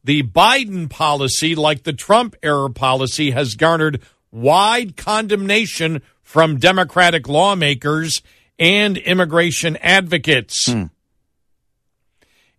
The 0.05 0.23
Biden 0.23 0.89
policy, 0.91 1.55
like 1.55 1.83
the 1.83 1.95
Trump 1.95 2.37
era 2.43 2.71
policy, 2.71 3.31
has 3.31 3.55
garnered 3.55 4.03
wide 4.31 4.97
condemnation 4.97 6.03
from 6.23 6.59
Democratic 6.59 7.27
lawmakers 7.27 8.21
and 8.59 8.99
immigration 8.99 9.77
advocates. 9.79 10.71
Hmm. 10.71 10.85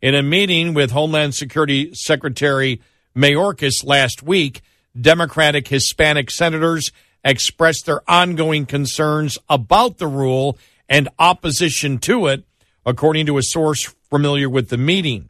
In 0.01 0.15
a 0.15 0.23
meeting 0.23 0.73
with 0.73 0.91
Homeland 0.91 1.35
Security 1.35 1.93
Secretary 1.93 2.81
Mayorkas 3.15 3.83
last 3.83 4.23
week, 4.23 4.61
Democratic 4.99 5.67
Hispanic 5.67 6.31
senators 6.31 6.91
expressed 7.23 7.85
their 7.85 8.01
ongoing 8.09 8.65
concerns 8.65 9.37
about 9.49 9.97
the 9.97 10.07
rule 10.07 10.57
and 10.87 11.09
opposition 11.17 11.97
to 11.99 12.27
it, 12.27 12.45
according 12.85 13.25
to 13.25 13.37
a 13.37 13.43
source 13.43 13.93
familiar 14.09 14.49
with 14.49 14.69
the 14.69 14.77
meeting. 14.77 15.29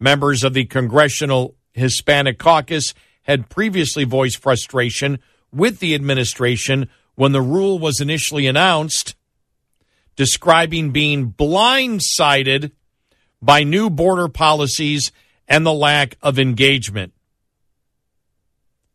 Members 0.00 0.42
of 0.42 0.52
the 0.52 0.64
Congressional 0.64 1.54
Hispanic 1.72 2.38
Caucus 2.38 2.92
had 3.22 3.48
previously 3.48 4.04
voiced 4.04 4.42
frustration 4.42 5.20
with 5.52 5.78
the 5.78 5.94
administration 5.94 6.88
when 7.14 7.32
the 7.32 7.40
rule 7.40 7.78
was 7.78 8.00
initially 8.00 8.46
announced, 8.46 9.14
describing 10.16 10.90
being 10.90 11.32
blindsided 11.32 12.72
by 13.40 13.62
new 13.62 13.88
border 13.88 14.28
policies 14.28 15.12
and 15.46 15.64
the 15.64 15.72
lack 15.72 16.16
of 16.22 16.38
engagement. 16.38 17.12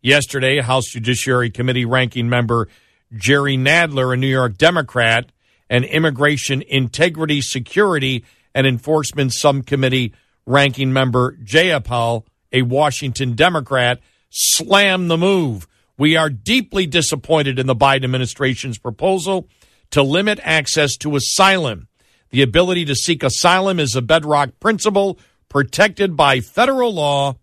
Yesterday, 0.07 0.61
House 0.61 0.87
Judiciary 0.87 1.49
Committee 1.49 1.83
ranking 1.83 2.29
member 2.29 2.69
Jerry 3.13 3.57
Nadler, 3.57 4.13
a 4.13 4.15
New 4.15 4.27
York 4.27 4.57
Democrat, 4.57 5.29
and 5.69 5.83
Immigration 5.83 6.61
Integrity, 6.61 7.41
Security, 7.41 8.23
and 8.55 8.65
Enforcement 8.65 9.33
Subcommittee 9.33 10.13
ranking 10.45 10.93
member 10.93 11.35
Jayapal, 11.43 12.25
a 12.53 12.61
Washington 12.61 13.35
Democrat, 13.35 13.99
slammed 14.29 15.11
the 15.11 15.17
move. 15.17 15.67
We 15.97 16.15
are 16.15 16.29
deeply 16.29 16.85
disappointed 16.85 17.59
in 17.59 17.67
the 17.67 17.75
Biden 17.75 18.05
administration's 18.05 18.77
proposal 18.77 19.49
to 19.91 20.03
limit 20.03 20.39
access 20.41 20.95
to 20.99 21.17
asylum. 21.17 21.89
The 22.29 22.43
ability 22.43 22.85
to 22.85 22.95
seek 22.95 23.23
asylum 23.23 23.77
is 23.77 23.93
a 23.93 24.01
bedrock 24.01 24.51
principle 24.61 25.19
protected 25.49 26.15
by 26.15 26.39
federal 26.39 26.93
law 26.93 27.35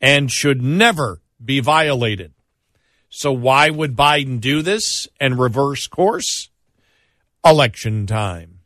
and 0.00 0.28
should 0.28 0.60
never 0.60 1.20
be 1.44 1.60
violated. 1.60 2.32
So, 3.08 3.32
why 3.32 3.70
would 3.70 3.96
Biden 3.96 4.40
do 4.40 4.62
this 4.62 5.08
and 5.20 5.38
reverse 5.38 5.86
course? 5.86 6.48
Election 7.44 8.06
time. 8.06 8.58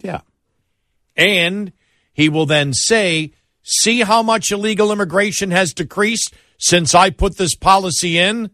Yeah. 0.00 0.20
And 1.16 1.72
he 2.12 2.28
will 2.28 2.46
then 2.46 2.72
say, 2.72 3.32
See 3.62 4.00
how 4.02 4.22
much 4.22 4.50
illegal 4.52 4.92
immigration 4.92 5.50
has 5.50 5.72
decreased 5.72 6.34
since 6.58 6.94
I 6.94 7.08
put 7.10 7.36
this 7.38 7.54
policy 7.56 8.18
in? 8.18 8.50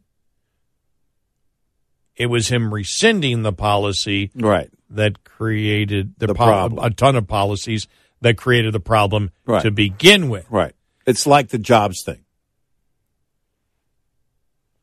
It 2.16 2.26
was 2.26 2.48
him 2.48 2.72
rescinding 2.72 3.42
the 3.42 3.52
policy 3.52 4.30
Right. 4.34 4.70
that 4.90 5.24
created 5.24 6.14
the, 6.18 6.28
The 6.28 6.34
po- 6.34 6.44
problem. 6.46 6.84
a 6.84 6.90
ton 6.90 7.16
of 7.16 7.26
policies 7.26 7.86
that 8.20 8.36
created 8.36 8.72
the 8.74 8.80
problem 8.80 9.30
Right. 9.46 9.62
to 9.62 9.70
begin 9.70 10.28
with. 10.28 10.46
Right. 10.50 10.74
It's 11.06 11.26
like 11.26 11.48
the 11.48 11.58
jobs 11.58 12.02
thing. 12.04 12.20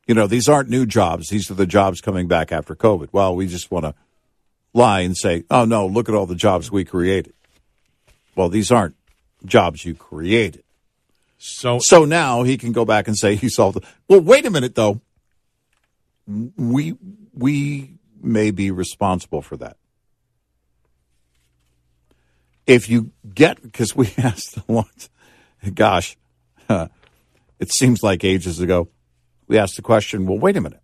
You 0.08 0.16
know, 0.16 0.26
these 0.26 0.48
aren't 0.48 0.70
new 0.70 0.86
jobs. 0.86 1.30
These 1.30 1.52
are 1.52 1.54
the 1.54 1.68
jobs 1.68 2.00
coming 2.00 2.28
back 2.28 2.52
after 2.54 2.76
COVID. 2.76 3.10
Well, 3.12 3.36
we 3.36 3.46
just 3.46 3.70
want 3.70 3.86
to 3.86 3.94
lie 4.74 5.02
and 5.02 5.18
say, 5.18 5.44
oh, 5.52 5.66
no, 5.66 5.86
look 5.86 6.08
at 6.08 6.16
all 6.16 6.26
the 6.26 6.36
jobs 6.36 6.72
we 6.72 6.86
created. 6.86 7.34
Well, 8.34 8.48
these 8.48 8.72
aren't 8.72 8.96
jobs 9.46 9.84
you 9.84 9.96
created. 9.96 10.64
So, 11.38 11.80
So 11.80 12.06
now 12.06 12.44
he 12.44 12.58
can 12.58 12.72
go 12.72 12.86
back 12.86 13.08
and 13.08 13.18
say 13.18 13.36
he 13.36 13.50
solved 13.50 13.78
it. 13.78 13.84
Well, 14.08 14.22
wait 14.22 14.46
a 14.46 14.50
minute, 14.50 14.76
though. 14.76 15.02
We, 16.26 16.96
we 17.34 17.92
may 18.22 18.52
be 18.52 18.72
responsible 18.72 19.42
for 19.42 19.58
that. 19.58 19.78
If 22.66 22.90
you 22.90 23.12
get, 23.34 23.62
because 23.62 23.96
we 23.96 24.14
asked 24.18 24.58
once, 24.68 25.10
gosh, 25.74 26.18
it 26.70 27.72
seems 27.72 28.04
like 28.04 28.24
ages 28.24 28.60
ago, 28.60 28.90
we 29.48 29.58
asked 29.58 29.76
the 29.76 29.82
question, 29.82 30.26
well, 30.26 30.38
wait 30.38 30.58
a 30.58 30.62
minute. 30.62 30.82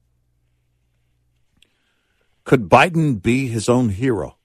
Could 2.43 2.69
Biden 2.69 3.21
be 3.21 3.47
his 3.47 3.69
own 3.69 3.89
hero? 3.89 4.38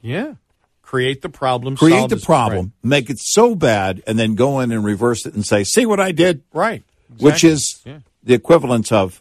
yeah, 0.00 0.34
create 0.82 1.20
the 1.22 1.28
problem. 1.28 1.76
Create 1.76 1.98
solve 1.98 2.10
the 2.10 2.16
problem, 2.18 2.72
make 2.82 3.10
it 3.10 3.18
so 3.18 3.54
bad, 3.56 4.02
and 4.06 4.18
then 4.18 4.34
go 4.36 4.60
in 4.60 4.70
and 4.70 4.84
reverse 4.84 5.26
it 5.26 5.34
and 5.34 5.44
say, 5.44 5.64
see 5.64 5.84
what 5.84 5.98
I 5.98 6.12
did? 6.12 6.42
Right. 6.52 6.84
right. 7.10 7.20
Which 7.20 7.42
is 7.42 7.80
Yeah. 7.84 7.98
the 8.22 8.34
equivalent 8.34 8.92
of 8.92 9.20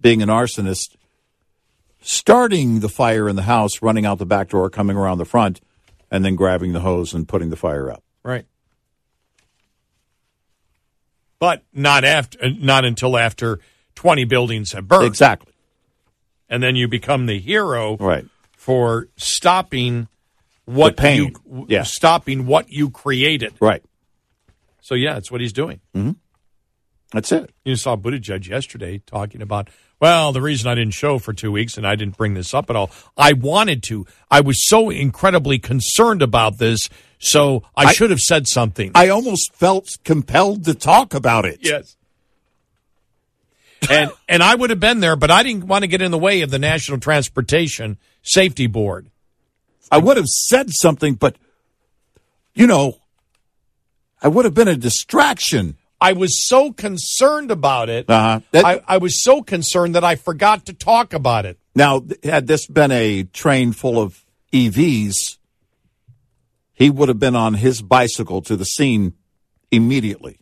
being 0.00 0.22
an 0.22 0.28
arsonist, 0.30 0.96
starting 2.00 2.80
the 2.80 2.88
fire 2.88 3.28
in 3.28 3.36
the 3.36 3.42
house, 3.42 3.82
running 3.82 4.06
out 4.06 4.18
the 4.18 4.26
back 4.26 4.48
door, 4.50 4.70
coming 4.70 4.96
around 4.96 5.18
the 5.18 5.24
front, 5.26 5.60
and 6.10 6.24
then 6.24 6.34
grabbing 6.34 6.72
the 6.72 6.80
hose 6.80 7.12
and 7.12 7.28
putting 7.28 7.50
the 7.50 7.56
fire 7.56 7.90
out. 7.90 8.02
Right. 8.22 8.46
But 11.38 11.62
not 11.72 12.04
after, 12.04 12.38
uh, 12.44 12.48
not 12.58 12.84
until 12.84 13.16
after 13.16 13.60
twenty 13.94 14.24
buildings 14.24 14.72
have 14.72 14.88
burned, 14.88 15.06
Exactly. 15.06 15.52
and 16.48 16.62
then 16.62 16.76
you 16.76 16.88
become 16.88 17.26
the 17.26 17.38
hero 17.38 17.96
Right. 17.98 18.24
for 18.56 19.08
stopping 19.16 20.08
what 20.64 20.98
you, 21.02 21.32
Yeah. 21.68 21.82
stopping 21.84 22.46
what 22.46 22.70
you 22.70 22.90
created. 22.90 23.54
Right. 23.60 23.82
So 24.80 24.94
yeah, 24.94 25.14
that's 25.14 25.30
what 25.30 25.40
he's 25.40 25.52
doing. 25.52 25.80
That's 27.12 27.30
it. 27.32 27.50
You 27.64 27.76
saw 27.76 27.96
Buttigieg 27.96 28.48
yesterday 28.48 28.98
talking 29.06 29.40
about, 29.42 29.68
well, 30.00 30.32
the 30.32 30.42
reason 30.42 30.68
I 30.70 30.74
didn't 30.74 30.94
show 30.94 31.18
for 31.18 31.32
two 31.32 31.50
weeks 31.50 31.76
and 31.78 31.86
I 31.86 31.94
didn't 31.96 32.16
bring 32.16 32.34
this 32.34 32.52
up 32.52 32.68
at 32.70 32.76
all, 32.76 32.90
I 33.16 33.32
wanted 33.32 33.82
to. 33.84 34.06
I 34.30 34.40
was 34.40 34.66
so 34.68 34.90
incredibly 34.90 35.58
concerned 35.58 36.20
about 36.22 36.58
this, 36.58 36.88
so 37.18 37.62
I, 37.76 37.86
I- 37.86 37.92
should 37.92 38.10
have 38.10 38.20
said 38.20 38.46
something. 38.46 38.92
I 38.94 39.08
almost 39.08 39.54
felt 39.54 39.96
compelled 40.04 40.64
to 40.66 40.74
talk 40.74 41.14
about 41.14 41.44
it. 41.46 41.60
yes. 41.62 41.96
and 43.90 44.10
and 44.28 44.42
I 44.42 44.54
would 44.54 44.70
have 44.70 44.80
been 44.80 45.00
there, 45.00 45.16
but 45.16 45.30
I 45.30 45.42
didn't 45.42 45.66
want 45.66 45.82
to 45.82 45.88
get 45.88 46.02
in 46.02 46.10
the 46.10 46.18
way 46.18 46.42
of 46.42 46.50
the 46.50 46.58
National 46.58 46.98
Transportation 46.98 47.96
Safety 48.22 48.66
Board. 48.66 49.06
I 49.90 49.98
would 49.98 50.16
have 50.16 50.26
said 50.26 50.70
something, 50.70 51.14
but, 51.14 51.36
you 52.54 52.66
know, 52.66 52.98
I 54.20 54.26
would 54.28 54.44
have 54.44 54.54
been 54.54 54.66
a 54.66 54.74
distraction. 54.76 55.76
I 56.00 56.12
was 56.12 56.46
so 56.46 56.72
concerned 56.72 57.50
about 57.50 57.88
it. 57.88 58.08
Uh-huh. 58.08 58.40
That- 58.50 58.64
I, 58.64 58.80
I 58.86 58.98
was 58.98 59.22
so 59.22 59.42
concerned 59.42 59.94
that 59.94 60.04
I 60.04 60.16
forgot 60.16 60.66
to 60.66 60.72
talk 60.72 61.12
about 61.14 61.46
it. 61.46 61.58
Now, 61.74 62.02
had 62.22 62.46
this 62.46 62.66
been 62.66 62.90
a 62.90 63.24
train 63.24 63.72
full 63.72 64.00
of 64.00 64.24
EVs, 64.52 65.14
he 66.72 66.90
would 66.90 67.08
have 67.08 67.18
been 67.18 67.36
on 67.36 67.54
his 67.54 67.82
bicycle 67.82 68.42
to 68.42 68.56
the 68.56 68.64
scene 68.64 69.14
immediately. 69.70 70.38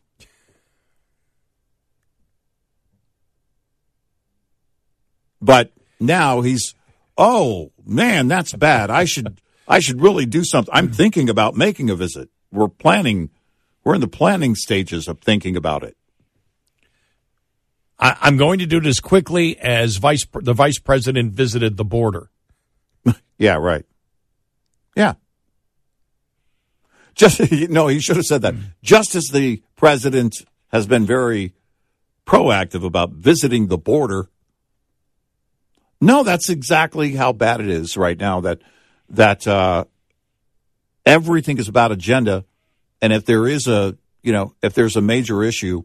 But 5.40 5.72
now 6.00 6.40
he's, 6.40 6.74
oh 7.18 7.70
man, 7.84 8.28
that's 8.28 8.52
bad. 8.54 8.90
I 8.90 9.04
should, 9.04 9.40
I 9.68 9.78
should 9.80 10.00
really 10.00 10.26
do 10.26 10.42
something. 10.44 10.72
I'm 10.74 10.90
thinking 10.90 11.28
about 11.28 11.54
making 11.54 11.90
a 11.90 11.94
visit. 11.94 12.30
We're 12.50 12.68
planning, 12.68 13.30
we're 13.84 13.94
in 13.94 14.00
the 14.00 14.08
planning 14.08 14.54
stages 14.54 15.06
of 15.06 15.20
thinking 15.20 15.56
about 15.56 15.82
it. 15.84 15.96
I, 17.98 18.16
I'm 18.20 18.36
going 18.36 18.58
to 18.58 18.66
do 18.66 18.78
it 18.78 18.86
as 18.86 18.98
quickly 18.98 19.58
as 19.58 19.96
vice 19.96 20.26
the 20.32 20.54
vice 20.54 20.78
president 20.78 21.32
visited 21.32 21.76
the 21.76 21.84
border. 21.84 22.30
Yeah, 23.36 23.56
right. 23.56 23.84
Yeah. 24.94 25.14
Just 27.16 27.40
no, 27.68 27.88
he 27.88 27.98
should 27.98 28.16
have 28.16 28.24
said 28.24 28.42
that. 28.42 28.54
Just 28.80 29.16
as 29.16 29.24
the 29.24 29.60
president 29.76 30.36
has 30.68 30.86
been 30.86 31.04
very 31.04 31.52
proactive 32.26 32.84
about 32.84 33.10
visiting 33.10 33.66
the 33.66 33.78
border. 33.78 34.28
No, 36.00 36.22
that's 36.22 36.48
exactly 36.48 37.14
how 37.14 37.32
bad 37.32 37.60
it 37.60 37.68
is 37.68 37.96
right 37.96 38.18
now. 38.18 38.40
That 38.40 38.60
that 39.08 39.46
uh, 39.46 39.84
everything 41.04 41.58
is 41.58 41.68
about 41.68 41.92
agenda, 41.92 42.44
and 43.00 43.12
if 43.12 43.24
there 43.24 43.46
is 43.46 43.66
a 43.66 43.96
you 44.22 44.32
know 44.32 44.54
if 44.62 44.74
there's 44.74 44.96
a 44.96 45.00
major 45.00 45.42
issue, 45.42 45.84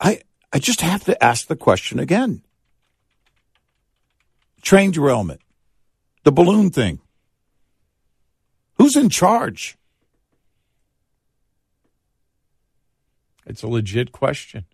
I 0.00 0.20
I 0.52 0.58
just 0.58 0.80
have 0.80 1.04
to 1.04 1.22
ask 1.22 1.46
the 1.46 1.56
question 1.56 1.98
again 1.98 2.42
train 4.64 4.90
derailment, 4.90 5.42
the 6.24 6.32
balloon 6.32 6.70
thing. 6.70 7.00
Who's 8.78 8.96
in 8.96 9.08
charge? 9.08 9.76
It's 13.46 13.62
a 13.62 13.68
legit 13.68 14.10
question. 14.10 14.64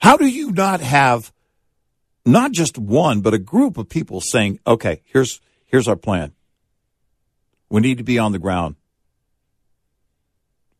How 0.00 0.16
do 0.16 0.26
you 0.26 0.52
not 0.52 0.80
have 0.80 1.32
not 2.24 2.52
just 2.52 2.78
one, 2.78 3.20
but 3.20 3.34
a 3.34 3.38
group 3.38 3.76
of 3.76 3.88
people 3.88 4.20
saying, 4.20 4.60
okay, 4.66 5.02
here's, 5.04 5.40
here's 5.66 5.88
our 5.88 5.96
plan. 5.96 6.32
We 7.70 7.80
need 7.80 7.98
to 7.98 8.04
be 8.04 8.18
on 8.18 8.32
the 8.32 8.38
ground. 8.38 8.76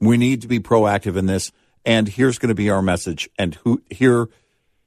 We 0.01 0.17
need 0.17 0.43
to 0.43 0.49
be 0.49 0.61
proactive 0.61 1.17
in 1.17 1.27
this. 1.27 1.51
and 1.85 2.09
here's 2.09 2.39
going 2.39 2.49
to 2.49 2.55
be 2.55 2.69
our 2.69 2.83
message, 2.83 3.31
and 3.39 3.55
who 3.65 3.83
here 3.89 4.29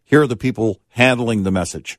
here 0.04 0.22
are 0.22 0.28
the 0.28 0.36
people 0.36 0.80
handling 0.90 1.44
the 1.44 1.52
message. 1.52 1.98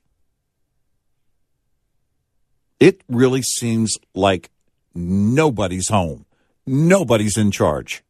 It 2.79 3.03
really 3.09 3.43
seems 3.43 3.99
like 4.15 4.51
nobody's 4.95 5.89
home. 5.89 6.27
Nobody's 6.67 7.37
in 7.37 7.51
charge. 7.51 8.03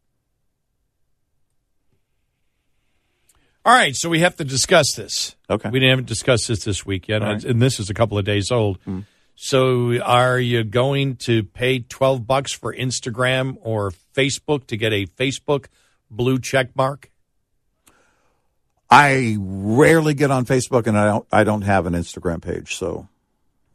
All 3.65 3.73
right, 3.73 3.95
so 3.95 4.09
we 4.09 4.19
have 4.19 4.37
to 4.37 4.45
discuss 4.45 4.95
this. 4.95 5.37
Okay. 5.49 5.71
We 5.71 5.87
haven't 5.87 6.09
discussed 6.09 6.49
this 6.49 6.65
this 6.65 6.85
week 6.85 7.07
yet, 7.07 7.23
right. 7.23 7.43
and 7.45 7.63
this 7.63 7.79
is 7.79 7.89
a 7.91 7.95
couple 7.95 8.19
of 8.19 8.25
days 8.25 8.51
old. 8.51 8.83
Mm. 8.85 9.07
So, 9.35 9.99
are 10.01 10.39
you 10.39 10.63
going 10.63 11.17
to 11.17 11.43
pay 11.43 11.81
twelve 11.81 12.27
bucks 12.27 12.53
for 12.53 12.73
Instagram 12.73 13.57
or 13.61 13.93
Facebook 14.15 14.67
to 14.69 14.77
get 14.77 14.93
a 14.93 15.07
Facebook 15.07 15.67
blue 16.11 16.39
check 16.39 16.77
mark? 16.77 17.11
I 18.91 19.37
rarely 19.41 20.13
get 20.13 20.31
on 20.31 20.45
Facebook, 20.45 20.87
and 20.87 20.99
I 20.99 21.07
don't. 21.07 21.27
I 21.33 21.45
don't 21.45 21.63
have 21.63 21.87
an 21.87 21.95
Instagram 21.95 22.43
page, 22.43 22.77
so 22.77 23.09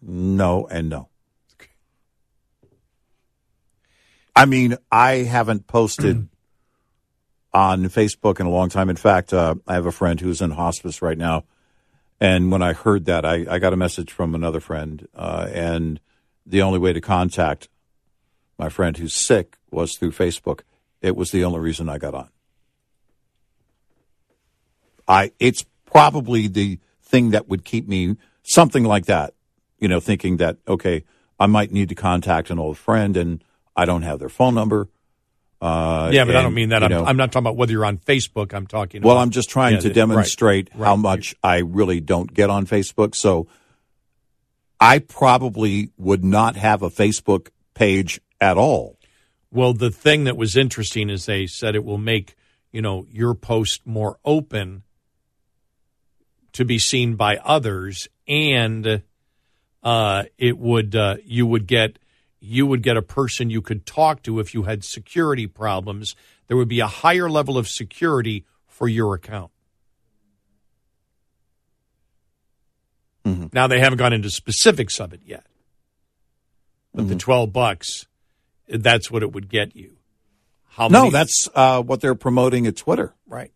no 0.02 0.68
and 0.68 0.90
no. 0.90 1.10
I 4.36 4.46
mean, 4.46 4.78
I 4.92 5.24
haven't 5.24 5.66
posted 5.66 6.28
on 7.54 7.86
Facebook 7.86 8.40
in 8.40 8.46
a 8.46 8.52
long 8.52 8.70
time. 8.70 8.92
In 8.92 8.96
fact, 8.96 9.34
uh, 9.34 9.56
I 9.68 9.74
have 9.74 9.88
a 9.88 9.92
friend 9.92 10.20
who's 10.22 10.42
in 10.42 10.52
hospice 10.52 11.02
right 11.02 11.18
now, 11.18 11.44
and 12.20 12.52
when 12.52 12.62
I 12.62 12.74
heard 12.74 13.06
that, 13.06 13.26
I, 13.26 13.46
I 13.50 13.60
got 13.60 13.74
a 13.74 13.78
message 13.78 14.12
from 14.12 14.34
another 14.34 14.60
friend, 14.60 15.08
uh, 15.16 15.48
and 15.54 16.00
the 16.46 16.62
only 16.62 16.80
way 16.80 16.94
to 16.94 17.02
contact 17.02 17.68
my 18.58 18.70
friend 18.70 18.98
who's 18.98 19.14
sick 19.14 19.58
was 19.70 19.96
through 19.96 20.12
Facebook. 20.12 20.62
It 21.02 21.16
was 21.16 21.32
the 21.32 21.44
only 21.44 21.60
reason 21.60 21.90
I 21.90 21.98
got 21.98 22.16
on. 22.16 22.30
I 25.08 25.32
it's 25.40 25.64
probably 25.86 26.48
the 26.48 26.80
thing 27.02 27.32
that 27.32 27.48
would 27.48 27.64
keep 27.64 27.88
me 27.88 28.18
something 28.44 28.84
like 28.84 29.06
that, 29.06 29.34
you 29.80 29.88
know, 29.88 30.00
thinking 30.00 30.38
that 30.38 30.58
okay, 30.68 31.04
I 31.40 31.46
might 31.46 31.72
need 31.72 31.90
to 31.90 31.96
contact 31.96 32.50
an 32.50 32.60
old 32.60 32.78
friend 32.78 33.16
and 33.16 33.44
I 33.76 33.86
don't 33.86 34.02
have 34.02 34.20
their 34.20 34.30
phone 34.30 34.56
number. 34.56 34.90
Uh, 35.60 36.12
yeah, 36.14 36.24
but 36.26 36.36
I 36.36 36.44
don't 36.44 36.54
mean 36.54 36.70
that. 36.70 36.84
I'm, 36.84 36.92
know, 36.92 37.04
I'm 37.04 37.18
not 37.18 37.32
talking 37.32 37.44
about 37.44 37.58
whether 37.58 37.72
you're 37.72 37.86
on 37.86 37.98
Facebook. 37.98 38.54
I'm 38.54 38.68
talking. 38.68 39.02
well, 39.02 39.16
about, 39.16 39.24
I'm 39.24 39.30
just 39.32 39.50
trying 39.50 39.74
Yeah, 39.74 39.80
to 39.80 39.84
the- 39.84 39.90
right, 39.90 39.96
demonstrate 39.96 40.70
how 40.74 40.80
right. 40.80 41.00
much 41.00 41.36
I 41.44 41.58
really 41.60 42.00
don't 42.00 42.32
get 42.32 42.50
on 42.50 42.68
Facebook. 42.68 43.16
So 43.16 43.48
I 44.80 45.00
probably 45.00 45.90
would 45.98 46.24
not 46.24 46.56
have 46.58 46.84
a 46.84 46.90
Facebook 46.90 47.50
page 47.74 48.20
at 48.40 48.58
all. 48.58 49.00
Well, 49.50 49.74
the 49.74 49.90
thing 49.90 50.26
that 50.26 50.38
was 50.38 50.56
interesting 50.56 51.10
is 51.10 51.26
they 51.26 51.48
said 51.48 51.74
it 51.76 51.84
will 51.84 51.98
make 51.98 52.36
you 52.72 52.82
know 52.82 53.08
your 53.10 53.34
post 53.34 53.88
more 53.88 54.20
open 54.24 54.84
to 56.54 56.66
be 56.66 56.78
seen 56.78 57.16
by 57.16 57.38
others, 57.38 58.08
and 58.28 59.02
uh, 59.84 60.24
it 60.38 60.58
would 60.58 60.96
uh, 60.96 61.16
you 61.24 61.48
would 61.48 61.66
get 61.66 61.98
you 62.40 62.66
would 62.68 62.84
get 62.84 62.98
a 62.98 63.02
person 63.02 63.50
you 63.50 63.62
could 63.62 63.86
talk 63.86 64.22
to 64.24 64.40
if 64.40 64.54
you 64.54 64.64
had 64.64 64.84
security 64.84 65.48
problems. 65.48 66.16
There 66.48 66.56
would 66.58 66.68
be 66.68 66.80
a 66.80 66.88
higher 66.88 67.30
level 67.30 67.58
of 67.58 67.68
security 67.68 68.46
for 68.68 68.88
your 68.88 69.14
account. 69.14 69.52
Now 73.52 73.68
they 73.68 73.80
haven't 73.82 73.98
gone 73.98 74.14
into 74.14 74.30
specifics 74.30 75.02
of 75.02 75.12
it 75.12 75.20
yet, 75.26 75.46
but 76.94 77.10
the 77.10 77.16
twelve 77.18 77.52
bucks, 77.52 78.06
that's 78.70 79.12
what 79.12 79.22
it 79.22 79.34
would 79.34 79.50
get 79.50 79.76
you. 79.76 79.98
How 80.70 80.88
No, 80.88 81.00
many- 81.02 81.12
that's 81.12 81.50
uh, 81.54 81.82
what 81.82 82.00
they're 82.00 82.16
promoting 82.16 82.66
at 82.68 82.78
Twitter. 82.78 83.14
right. 83.28 83.52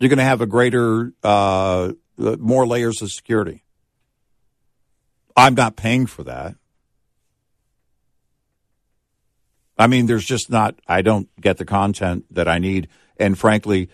You're 0.00 0.08
going 0.08 0.18
to 0.18 0.24
have 0.24 0.40
a 0.40 0.46
greater, 0.46 1.12
uh, 1.22 1.92
more 2.16 2.66
layers 2.66 3.00
of 3.02 3.12
security. 3.12 3.62
I'm 5.36 5.54
not 5.54 5.76
paying 5.76 6.06
for 6.06 6.24
that. 6.24 6.56
I 9.76 9.86
mean, 9.86 10.06
there's 10.06 10.24
just 10.24 10.50
not, 10.50 10.76
I 10.86 11.02
don't 11.02 11.28
get 11.40 11.56
the 11.58 11.64
content 11.64 12.24
that 12.30 12.48
I 12.48 12.58
need. 12.58 12.88
And 13.16 13.36
frankly, 13.38 13.88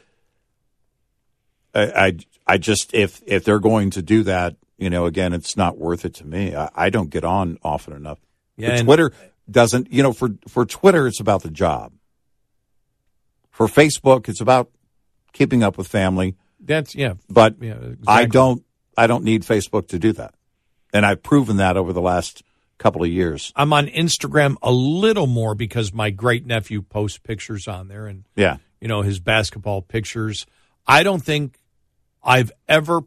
I, 1.75 1.83
I, 1.83 2.13
I 2.47 2.59
just, 2.59 2.93
if, 2.95 3.23
if 3.27 3.45
they're 3.45 3.61
going 3.61 3.91
to 3.91 4.03
do 4.03 4.23
that, 4.25 4.57
you 4.77 4.91
know, 4.91 5.07
again, 5.07 5.33
it's 5.33 5.57
not 5.57 5.79
worth 5.79 6.05
it 6.05 6.15
to 6.15 6.27
me. 6.27 6.55
I, 6.55 6.71
I 6.75 6.91
don't 6.91 7.11
get 7.11 7.25
on 7.25 7.59
often 7.63 7.95
enough. 7.95 8.19
Yeah, 8.57 8.71
and- 8.71 8.85
Twitter 8.85 9.13
doesn't, 9.51 9.93
you 9.93 10.03
know, 10.03 10.13
for, 10.13 10.31
for 10.49 10.65
Twitter, 10.67 11.07
it's 11.07 11.21
about 11.21 11.43
the 11.43 11.51
job. 11.51 11.93
For 13.51 13.67
Facebook, 13.67 14.29
it's 14.29 14.41
about 14.41 14.71
keeping 15.33 15.63
up 15.63 15.77
with 15.77 15.87
family. 15.87 16.37
That's 16.61 16.95
yeah. 16.95 17.15
But 17.29 17.57
Yeah, 17.61 17.77
I 18.07 18.27
don't, 18.27 18.65
I 18.97 19.07
don't 19.07 19.25
need 19.25 19.43
Facebook 19.43 19.89
to 19.89 19.99
do 19.99 20.13
that. 20.13 20.35
And 20.93 21.07
I've 21.07 21.23
proven 21.23 21.57
that 21.59 21.77
over 21.77 21.93
the 21.93 22.01
last 22.01 22.43
couple 22.81 23.05
of 23.05 23.11
years. 23.11 23.53
I'm 23.55 23.73
on 23.73 23.87
Instagram 23.89 24.57
a 24.63 24.73
little 24.73 25.27
more 25.27 25.55
because 25.55 25.93
my 25.93 26.11
great 26.11 26.47
nephew 26.47 26.81
posts 26.81 27.19
pictures 27.19 27.69
on 27.69 27.89
there 27.89 28.07
and 28.07 28.25
Yeah. 28.35 28.57
you 28.81 28.89
know 28.89 29.03
his 29.03 29.21
basketball 29.21 29.83
pictures. 29.83 30.47
I 30.87 31.03
don't 31.03 31.23
think 31.23 31.59
I've 32.25 32.51
ever 32.67 33.03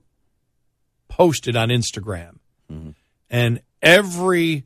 posted 1.10 1.56
on 1.56 1.70
Instagram, 1.70 2.38
mm-hmm. 2.72 2.92
and 3.30 3.62
every 3.82 4.64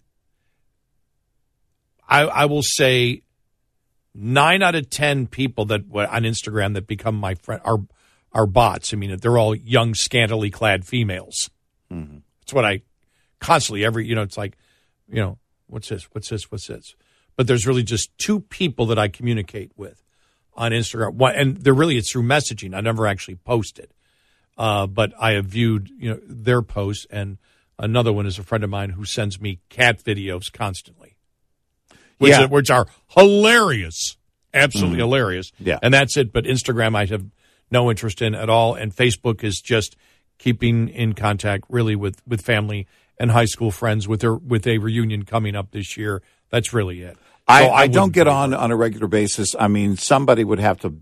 I, 2.08 2.22
I 2.22 2.46
will 2.46 2.64
say 2.64 3.22
nine 4.14 4.62
out 4.62 4.76
of 4.76 4.90
ten 4.90 5.28
people 5.28 5.66
that 5.66 5.82
on 5.94 6.24
Instagram 6.24 6.74
that 6.74 6.86
become 6.86 7.16
my 7.16 7.36
friend 7.36 7.62
are 7.64 7.80
are 8.34 8.46
bots. 8.46 8.94
I 8.94 8.98
mean, 8.98 9.16
they're 9.18 9.38
all 9.38 9.56
young, 9.56 9.96
scantily 9.96 10.52
clad 10.52 10.86
females. 10.86 11.50
Mm-hmm. 11.92 12.18
That's 12.42 12.54
what 12.54 12.66
I 12.66 12.82
constantly 13.40 13.86
every 13.86 14.06
you 14.06 14.16
know. 14.16 14.22
It's 14.22 14.38
like 14.38 14.58
you 15.10 15.18
know 15.22 15.38
what's 15.68 15.90
this, 15.90 16.04
what's 16.12 16.30
this, 16.30 16.52
what's 16.52 16.68
this. 16.68 16.96
But 17.36 17.48
there's 17.48 17.68
really 17.68 17.84
just 17.84 18.16
two 18.18 18.40
people 18.40 18.88
that 18.88 18.98
I 18.98 19.08
communicate 19.10 19.72
with 19.78 20.04
on 20.56 20.72
Instagram, 20.72 21.20
and 21.40 21.58
they're 21.58 21.74
really 21.74 21.98
it's 21.98 22.12
through 22.12 22.24
messaging. 22.24 22.76
I 22.76 22.82
never 22.82 23.06
actually 23.06 23.36
posted, 23.36 23.94
uh, 24.58 24.88
but 24.88 25.14
I 25.20 25.34
have 25.34 25.46
viewed 25.46 25.90
you 25.90 26.10
know 26.10 26.20
their 26.28 26.62
posts, 26.62 27.06
and 27.12 27.38
another 27.78 28.12
one 28.12 28.26
is 28.26 28.40
a 28.40 28.44
friend 28.44 28.64
of 28.64 28.70
mine 28.70 28.90
who 28.92 29.06
sends 29.06 29.40
me 29.40 29.60
cat 29.70 30.04
videos 30.04 30.52
constantly, 30.52 31.16
which 32.18 32.32
Yeah. 32.32 32.46
are, 32.46 32.48
which 32.48 32.70
are 32.72 32.88
hilarious, 33.16 34.18
absolutely 34.54 34.98
hilarious. 34.98 35.52
Yeah. 35.60 35.78
and 35.84 35.94
that's 35.94 36.18
it. 36.18 36.32
But 36.34 36.46
Instagram, 36.46 36.96
I 36.96 37.06
have 37.06 37.26
no 37.70 37.90
interest 37.92 38.22
in 38.22 38.34
at 38.34 38.50
all, 38.50 38.74
and 38.76 38.96
Facebook 38.96 39.44
is 39.44 39.62
just 39.62 39.96
keeping 40.38 40.90
in 40.90 41.14
contact 41.14 41.66
really 41.70 41.96
with 41.96 42.22
with 42.28 42.42
family 42.42 42.88
and 43.20 43.32
high 43.32 43.46
school 43.46 43.72
friends 43.72 44.08
with 44.08 44.22
their 44.22 44.36
with 44.36 44.68
a 44.68 44.78
reunion 44.78 45.24
coming 45.24 45.56
up 45.56 45.72
this 45.72 45.98
year. 45.98 46.22
That's 46.50 46.74
really 46.74 47.02
it. 47.02 47.18
I, 47.48 47.66
So 47.66 47.72
I, 47.72 47.88
don't 47.88 48.14
get 48.14 48.28
on 48.28 48.54
on 48.54 48.72
a 48.72 48.76
regular 48.76 49.08
basis. 49.08 49.56
I 49.58 49.68
mean, 49.68 49.96
somebody 49.96 50.44
would 50.44 50.60
have 50.60 50.80
to 50.82 50.96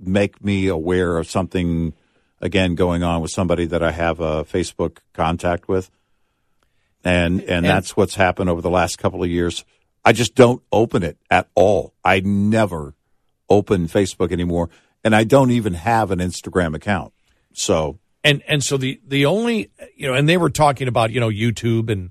make 0.00 0.44
me 0.44 0.66
aware 0.66 1.16
of 1.16 1.30
something 1.30 1.92
again 2.40 2.74
going 2.74 3.04
on 3.04 3.22
with 3.22 3.30
somebody 3.30 3.66
that 3.66 3.82
I 3.82 3.92
have 3.92 4.18
a 4.18 4.44
Facebook 4.44 4.98
contact 5.12 5.68
with, 5.68 5.90
and 7.04 7.40
and, 7.42 7.64
that's 7.64 7.96
what's 7.96 8.16
happened 8.16 8.50
over 8.50 8.60
the 8.60 8.70
last 8.70 8.98
couple 8.98 9.22
of 9.22 9.30
years. 9.30 9.64
I 10.04 10.12
just 10.12 10.34
don't 10.34 10.62
open 10.72 11.04
it 11.04 11.18
at 11.30 11.48
all. 11.54 11.94
I 12.04 12.18
never 12.20 12.94
open 13.48 13.86
Facebook 13.86 14.32
anymore, 14.32 14.70
and 15.04 15.14
I 15.14 15.22
don't 15.22 15.52
even 15.52 15.74
have 15.74 16.10
an 16.10 16.18
Instagram 16.18 16.74
account. 16.74 17.12
So 17.52 18.00
and 18.24 18.42
and 18.46 18.62
so 18.62 18.76
the 18.76 19.00
the 19.06 19.26
only 19.26 19.70
you 19.96 20.06
know 20.06 20.14
and 20.14 20.28
they 20.28 20.36
were 20.36 20.50
talking 20.50 20.88
about 20.88 21.10
you 21.10 21.20
know 21.20 21.28
YouTube 21.28 21.90
and 21.90 22.10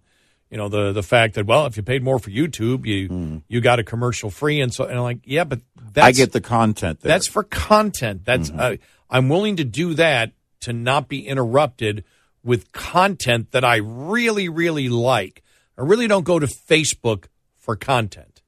you 0.49 0.57
know 0.57 0.69
the 0.69 0.91
the 0.91 1.03
fact 1.03 1.35
that 1.35 1.45
well 1.45 1.65
if 1.65 1.77
you 1.77 1.83
paid 1.83 2.03
more 2.03 2.19
for 2.19 2.29
YouTube 2.29 2.85
you 2.85 3.41
you 3.47 3.61
got 3.61 3.79
a 3.79 3.83
commercial 3.83 4.29
free. 4.29 4.61
And 4.61 4.73
so 4.73 4.85
and 4.85 4.97
I'm 4.97 5.03
like 5.03 5.19
yeah 5.23 5.43
but 5.43 5.61
that's 5.93 6.07
I 6.07 6.11
get 6.11 6.31
the 6.31 6.41
content 6.41 7.01
there. 7.01 7.09
that's 7.09 7.27
for 7.27 7.43
content. 7.43 8.25
That's 8.25 8.49
uh, 8.49 8.77
I'm 9.09 9.29
willing 9.29 9.57
to 9.57 9.63
do 9.63 9.93
that 9.95 10.31
to 10.61 10.73
not 10.73 11.07
be 11.07 11.27
interrupted 11.27 12.03
with 12.43 12.71
content 12.71 13.51
that 13.51 13.63
I 13.63 13.77
really 13.77 14.49
really 14.49 14.89
like. 14.89 15.43
I 15.77 15.81
really 15.83 16.07
don't 16.07 16.23
go 16.23 16.39
to 16.39 16.47
Facebook 16.47 17.25
for 17.57 17.75
content. 17.75 18.41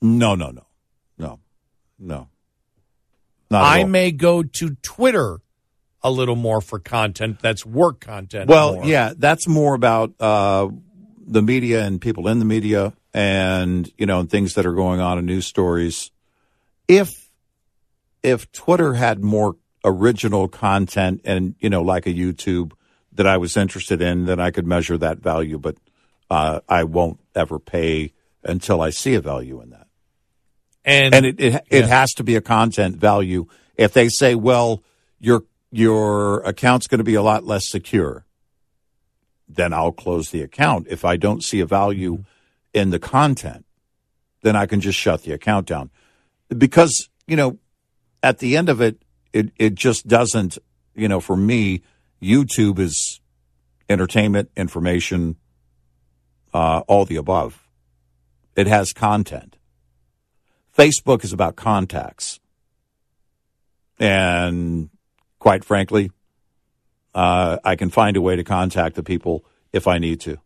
No, 0.00 0.34
no, 0.34 0.50
no, 0.50 0.66
no, 1.18 1.40
no. 1.98 2.28
Not 3.50 3.64
I 3.64 3.84
may 3.84 4.12
go 4.12 4.42
to 4.42 4.76
Twitter 4.76 5.40
a 6.02 6.10
little 6.10 6.36
more 6.36 6.60
for 6.60 6.78
content 6.78 7.40
that's 7.40 7.64
work 7.66 8.00
content 8.00 8.48
Well, 8.48 8.76
more. 8.76 8.84
yeah, 8.84 9.12
that's 9.16 9.46
more 9.46 9.74
about 9.74 10.12
uh, 10.20 10.68
the 11.26 11.42
media 11.42 11.84
and 11.84 12.00
people 12.00 12.26
in 12.28 12.38
the 12.38 12.44
media, 12.44 12.92
and 13.12 13.90
you 13.98 14.06
know, 14.06 14.20
and 14.20 14.30
things 14.30 14.54
that 14.54 14.66
are 14.66 14.72
going 14.74 15.00
on 15.00 15.18
in 15.18 15.26
news 15.26 15.46
stories. 15.46 16.10
If 16.88 17.28
if 18.22 18.50
Twitter 18.52 18.94
had 18.94 19.22
more 19.22 19.56
original 19.84 20.48
content, 20.48 21.20
and 21.24 21.54
you 21.60 21.70
know, 21.70 21.82
like 21.82 22.06
a 22.06 22.12
YouTube 22.12 22.72
that 23.12 23.26
I 23.26 23.36
was 23.36 23.56
interested 23.56 24.00
in, 24.00 24.26
then 24.26 24.40
I 24.40 24.50
could 24.50 24.66
measure 24.66 24.96
that 24.98 25.18
value. 25.18 25.58
But 25.58 25.76
uh, 26.30 26.60
I 26.68 26.84
won't 26.84 27.20
ever 27.34 27.58
pay 27.58 28.12
until 28.42 28.80
I 28.80 28.90
see 28.90 29.14
a 29.14 29.20
value 29.20 29.60
in 29.60 29.70
that, 29.70 29.86
and 30.84 31.14
and 31.14 31.26
it 31.26 31.40
it, 31.40 31.54
it 31.70 31.80
yeah. 31.80 31.86
has 31.86 32.12
to 32.14 32.24
be 32.24 32.36
a 32.36 32.40
content 32.40 32.96
value. 32.96 33.46
If 33.76 33.92
they 33.92 34.08
say, 34.08 34.34
well, 34.34 34.82
your 35.18 35.44
your 35.70 36.40
account's 36.40 36.86
going 36.86 36.98
to 36.98 37.04
be 37.04 37.14
a 37.14 37.22
lot 37.22 37.44
less 37.44 37.68
secure, 37.68 38.24
then 39.48 39.72
I'll 39.72 39.92
close 39.92 40.30
the 40.30 40.42
account. 40.42 40.86
If 40.88 41.04
I 41.04 41.16
don't 41.16 41.42
see 41.42 41.60
a 41.60 41.66
value 41.66 42.24
in 42.72 42.90
the 42.90 42.98
content, 42.98 43.64
then 44.42 44.56
I 44.56 44.66
can 44.66 44.80
just 44.80 44.98
shut 44.98 45.22
the 45.22 45.32
account 45.32 45.66
down. 45.66 45.90
Because, 46.48 47.08
you 47.26 47.36
know, 47.36 47.58
at 48.22 48.38
the 48.38 48.56
end 48.56 48.68
of 48.68 48.80
it, 48.80 49.02
it, 49.32 49.50
it 49.58 49.74
just 49.74 50.06
doesn't, 50.06 50.58
you 50.94 51.08
know, 51.08 51.20
for 51.20 51.36
me, 51.36 51.82
YouTube 52.22 52.78
is 52.78 53.20
entertainment, 53.88 54.50
information, 54.56 55.36
uh, 56.52 56.80
all 56.86 57.04
the 57.04 57.16
above. 57.16 57.68
It 58.56 58.66
has 58.66 58.92
content. 58.92 59.56
Facebook 60.76 61.24
is 61.24 61.32
about 61.32 61.56
contacts. 61.56 62.40
And 63.98 64.90
quite 65.40 65.64
frankly, 65.64 66.12
uh, 67.12 67.58
I 67.64 67.74
can 67.74 67.90
find 67.90 68.16
a 68.16 68.20
way 68.20 68.36
to 68.36 68.44
contact 68.44 68.94
the 68.94 69.02
people 69.02 69.44
if 69.72 69.88
I 69.88 69.98
need 69.98 70.20
to. 70.20 70.38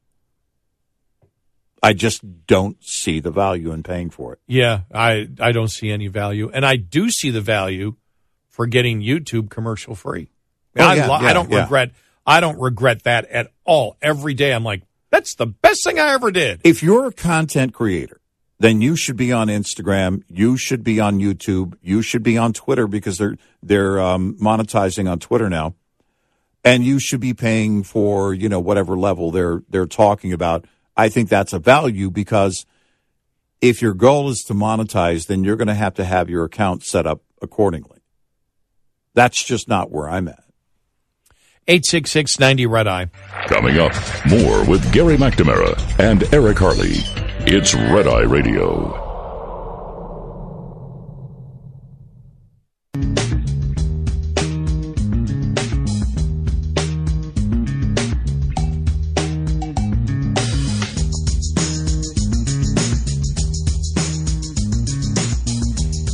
I 1.83 1.93
just 1.93 2.47
don't 2.47 2.83
see 2.83 3.21
the 3.21 3.31
value 3.31 3.71
in 3.73 3.83
paying 3.83 4.09
for 4.09 4.33
it. 4.33 4.39
Yeah, 4.47 4.83
I 4.95 5.29
I 5.39 5.53
don't 5.53 5.69
see 5.69 5.91
any 5.91 6.09
value, 6.09 6.51
and 6.51 6.65
I 6.65 6.77
do 6.77 7.11
see 7.11 7.29
the 7.29 7.43
value 7.43 7.97
for 8.49 8.67
getting 8.67 9.03
YouTube 9.03 9.51
commercial 9.51 9.95
free. 9.95 10.31
Oh, 10.79 10.83
I, 10.83 10.95
yeah, 10.95 11.07
lo- 11.07 11.21
yeah, 11.21 11.27
I 11.27 11.33
don't 11.35 11.51
yeah. 11.51 11.63
regret. 11.63 11.91
I 12.27 12.41
don't 12.41 12.59
regret 12.59 13.03
that 13.03 13.27
at 13.27 13.53
all. 13.65 13.99
Every 14.01 14.33
day, 14.33 14.55
I'm 14.55 14.65
like, 14.65 14.83
that's 15.11 15.35
the 15.35 15.47
best 15.47 15.85
thing 15.85 15.99
I 15.99 16.15
ever 16.15 16.31
did. 16.31 16.63
If 16.65 16.83
you're 16.83 17.07
a 17.07 17.13
content 17.13 17.75
creator, 17.75 18.19
then 18.59 18.81
you 18.81 18.97
should 18.97 19.17
be 19.17 19.33
on 19.33 19.49
Instagram. 19.49 20.23
You 20.29 20.57
should 20.57 20.85
be 20.85 21.01
on 21.01 21.19
YouTube. 21.19 21.75
You 21.83 22.03
should 22.03 22.23
be 22.23 22.39
on 22.39 22.53
Twitter 22.53 22.87
because 22.87 23.19
they're 23.19 23.37
they're 23.63 24.01
um, 24.01 24.37
monetizing 24.41 25.11
on 25.11 25.19
Twitter 25.19 25.51
now, 25.51 25.75
and 26.65 26.85
you 26.85 26.99
should 26.99 27.21
be 27.21 27.35
paying 27.35 27.83
for 27.83 28.33
you 28.33 28.49
know 28.49 28.61
whatever 28.61 28.97
level 28.97 29.31
they're 29.31 29.63
they're 29.69 29.87
talking 29.87 30.33
about. 30.33 30.67
I 30.97 31.09
think 31.09 31.29
that's 31.29 31.53
a 31.53 31.59
value 31.59 32.11
because 32.11 32.65
if 33.61 33.83
your 33.83 33.95
goal 33.95 34.29
is 34.29 34.45
to 34.45 34.55
monetize, 34.55 35.27
then 35.27 35.43
you're 35.43 35.57
going 35.57 35.69
to 35.69 35.75
have 35.75 35.95
to 35.95 36.05
have 36.05 36.31
your 36.31 36.45
account 36.45 36.85
set 36.85 37.07
up 37.07 37.23
accordingly. 37.43 38.01
That's 39.15 39.43
just 39.43 39.69
not 39.69 39.91
where 39.91 40.09
I'm 40.09 40.29
at. 40.29 40.45
Eight 41.67 41.87
six 41.87 42.11
six 42.11 42.39
ninety 42.39 42.67
red 42.67 42.87
eye. 42.87 43.07
Coming 43.47 43.79
up, 43.79 43.93
more 44.29 44.65
with 44.69 44.93
Gary 44.93 45.17
McNamara 45.17 45.99
and 45.99 46.33
Eric 46.33 46.59
Harley. 46.59 47.24
It's 47.47 47.75
Red 47.75 48.09
Eye 48.09 48.23
Radio. 48.23 49.05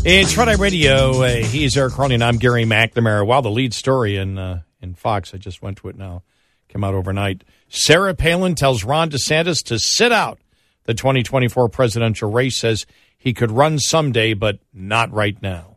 It's 0.04 0.32
Friday 0.32 0.56
Radio. 0.56 1.22
Uh, 1.22 1.36
he's 1.36 1.76
Eric 1.76 1.92
Harley, 1.92 2.14
and 2.16 2.24
I'm 2.24 2.38
Gary 2.38 2.64
McNamara. 2.64 3.24
Wow, 3.24 3.40
the 3.40 3.50
lead 3.50 3.72
story 3.72 4.16
in 4.16 4.36
uh, 4.36 4.62
in 4.82 4.94
Fox. 4.94 5.32
I 5.32 5.36
just 5.38 5.62
went 5.62 5.78
to 5.78 5.88
it 5.90 5.96
now. 5.96 6.24
Came 6.66 6.82
out 6.82 6.94
overnight. 6.94 7.44
Sarah 7.68 8.16
Palin 8.16 8.56
tells 8.56 8.82
Ron 8.82 9.10
DeSantis 9.10 9.62
to 9.66 9.78
sit 9.78 10.10
out 10.10 10.39
the 10.84 10.94
2024 10.94 11.68
presidential 11.68 12.30
race. 12.30 12.56
Says 12.56 12.86
he 13.16 13.32
could 13.32 13.50
run 13.50 13.78
someday, 13.78 14.34
but 14.34 14.58
not 14.72 15.12
right 15.12 15.40
now. 15.42 15.76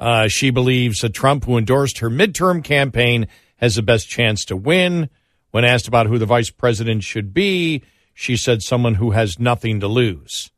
Uh, 0.00 0.28
she 0.28 0.50
believes 0.50 1.00
that 1.00 1.14
Trump, 1.14 1.44
who 1.44 1.58
endorsed 1.58 1.98
her 1.98 2.10
midterm 2.10 2.62
campaign, 2.62 3.26
has 3.56 3.74
the 3.74 3.82
best 3.82 4.08
chance 4.08 4.44
to 4.44 4.56
win. 4.56 5.10
When 5.50 5.64
asked 5.64 5.88
about 5.88 6.06
who 6.06 6.18
the 6.18 6.26
vice 6.26 6.50
president 6.50 7.02
should 7.02 7.34
be, 7.34 7.82
she 8.14 8.36
said 8.36 8.62
someone 8.62 8.94
who 8.94 9.12
has 9.12 9.38
nothing 9.38 9.80
to 9.80 9.88
lose. 9.88 10.50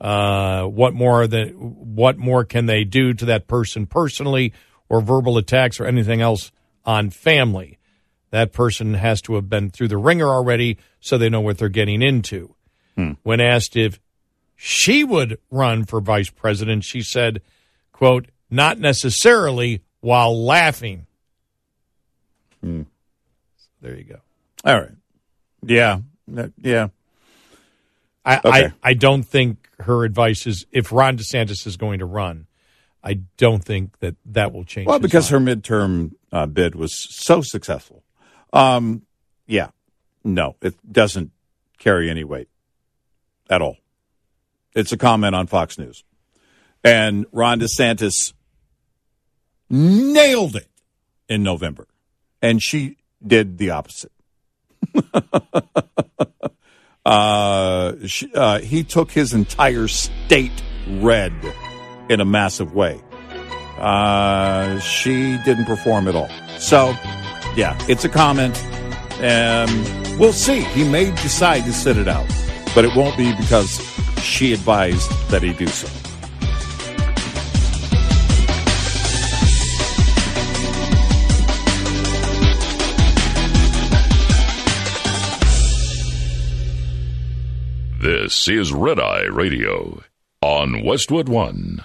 Uh, 0.00 0.64
what 0.64 0.94
more 0.94 1.26
than 1.26 1.50
what 1.50 2.16
more 2.16 2.44
can 2.44 2.66
they 2.66 2.84
do 2.84 3.12
to 3.12 3.26
that 3.26 3.46
person 3.46 3.86
personally, 3.86 4.52
or 4.88 5.00
verbal 5.00 5.36
attacks, 5.36 5.78
or 5.80 5.86
anything 5.86 6.20
else 6.20 6.52
on 6.84 7.10
family? 7.10 7.78
That 8.30 8.52
person 8.52 8.94
has 8.94 9.20
to 9.22 9.34
have 9.34 9.48
been 9.48 9.70
through 9.70 9.88
the 9.88 9.98
ringer 9.98 10.28
already, 10.28 10.78
so 11.00 11.18
they 11.18 11.28
know 11.28 11.40
what 11.40 11.58
they're 11.58 11.68
getting 11.68 12.02
into. 12.02 12.54
Hmm. 12.96 13.12
When 13.22 13.40
asked 13.40 13.76
if 13.76 14.00
she 14.56 15.04
would 15.04 15.38
run 15.50 15.84
for 15.84 16.00
vice 16.00 16.30
president, 16.30 16.84
she 16.84 17.02
said, 17.02 17.42
"quote 17.92 18.28
Not 18.50 18.78
necessarily," 18.78 19.82
while 20.00 20.44
laughing. 20.44 21.06
Hmm. 22.60 22.82
There 23.80 23.96
you 23.96 24.04
go. 24.04 24.20
All 24.64 24.78
right. 24.78 24.92
Yeah. 25.62 26.00
Uh, 26.36 26.48
yeah. 26.58 26.88
I, 28.24 28.36
Okay. 28.38 28.48
I, 28.66 28.72
I 28.82 28.94
don't 28.94 29.22
think 29.22 29.68
her 29.80 30.04
advice 30.04 30.46
is 30.46 30.66
if 30.70 30.92
Ron 30.92 31.16
DeSantis 31.16 31.66
is 31.66 31.76
going 31.76 32.00
to 32.00 32.04
run, 32.04 32.46
I 33.02 33.14
don't 33.38 33.64
think 33.64 33.98
that 34.00 34.16
that 34.26 34.52
will 34.52 34.64
change. 34.64 34.86
Well, 34.86 34.98
because 34.98 35.32
mind. 35.32 35.46
her 35.48 35.56
midterm 35.56 36.12
uh, 36.30 36.46
bid 36.46 36.74
was 36.74 36.92
so 36.94 37.40
successful. 37.40 38.04
Um, 38.52 39.02
yeah. 39.46 39.68
No, 40.24 40.56
it 40.60 40.74
doesn't 40.90 41.30
carry 41.78 42.10
any 42.10 42.24
weight 42.24 42.48
at 43.48 43.62
all. 43.62 43.76
It's 44.74 44.92
a 44.92 44.98
comment 44.98 45.34
on 45.34 45.46
Fox 45.46 45.78
News. 45.78 46.04
And 46.84 47.26
Ron 47.32 47.60
DeSantis 47.60 48.32
nailed 49.68 50.56
it 50.56 50.68
in 51.28 51.42
November. 51.42 51.86
And 52.40 52.62
she 52.62 52.96
did 53.26 53.58
the 53.58 53.70
opposite. 53.70 54.12
uh, 57.04 57.92
she, 58.06 58.32
uh, 58.34 58.60
he 58.60 58.84
took 58.84 59.10
his 59.10 59.34
entire 59.34 59.88
state 59.88 60.62
red 60.88 61.32
in 62.08 62.20
a 62.20 62.24
massive 62.24 62.74
way. 62.74 63.00
Uh, 63.78 64.78
she 64.80 65.38
didn't 65.44 65.64
perform 65.64 66.08
at 66.08 66.14
all. 66.14 66.30
So, 66.58 66.94
yeah, 67.56 67.76
it's 67.88 68.04
a 68.04 68.08
comment. 68.08 68.56
And 69.20 70.18
we'll 70.18 70.32
see. 70.32 70.60
He 70.60 70.88
may 70.88 71.06
decide 71.06 71.64
to 71.64 71.72
sit 71.72 71.96
it 71.96 72.08
out, 72.08 72.28
but 72.74 72.84
it 72.84 72.94
won't 72.96 73.16
be 73.16 73.34
because 73.36 73.80
she 74.22 74.52
advised 74.52 75.10
that 75.28 75.42
he 75.42 75.52
do 75.52 75.66
so. 75.66 75.88
This 88.00 88.48
is 88.48 88.72
Red 88.72 88.98
Eye 88.98 89.26
Radio 89.26 90.02
on 90.40 90.82
Westwood 90.82 91.28
One. 91.28 91.84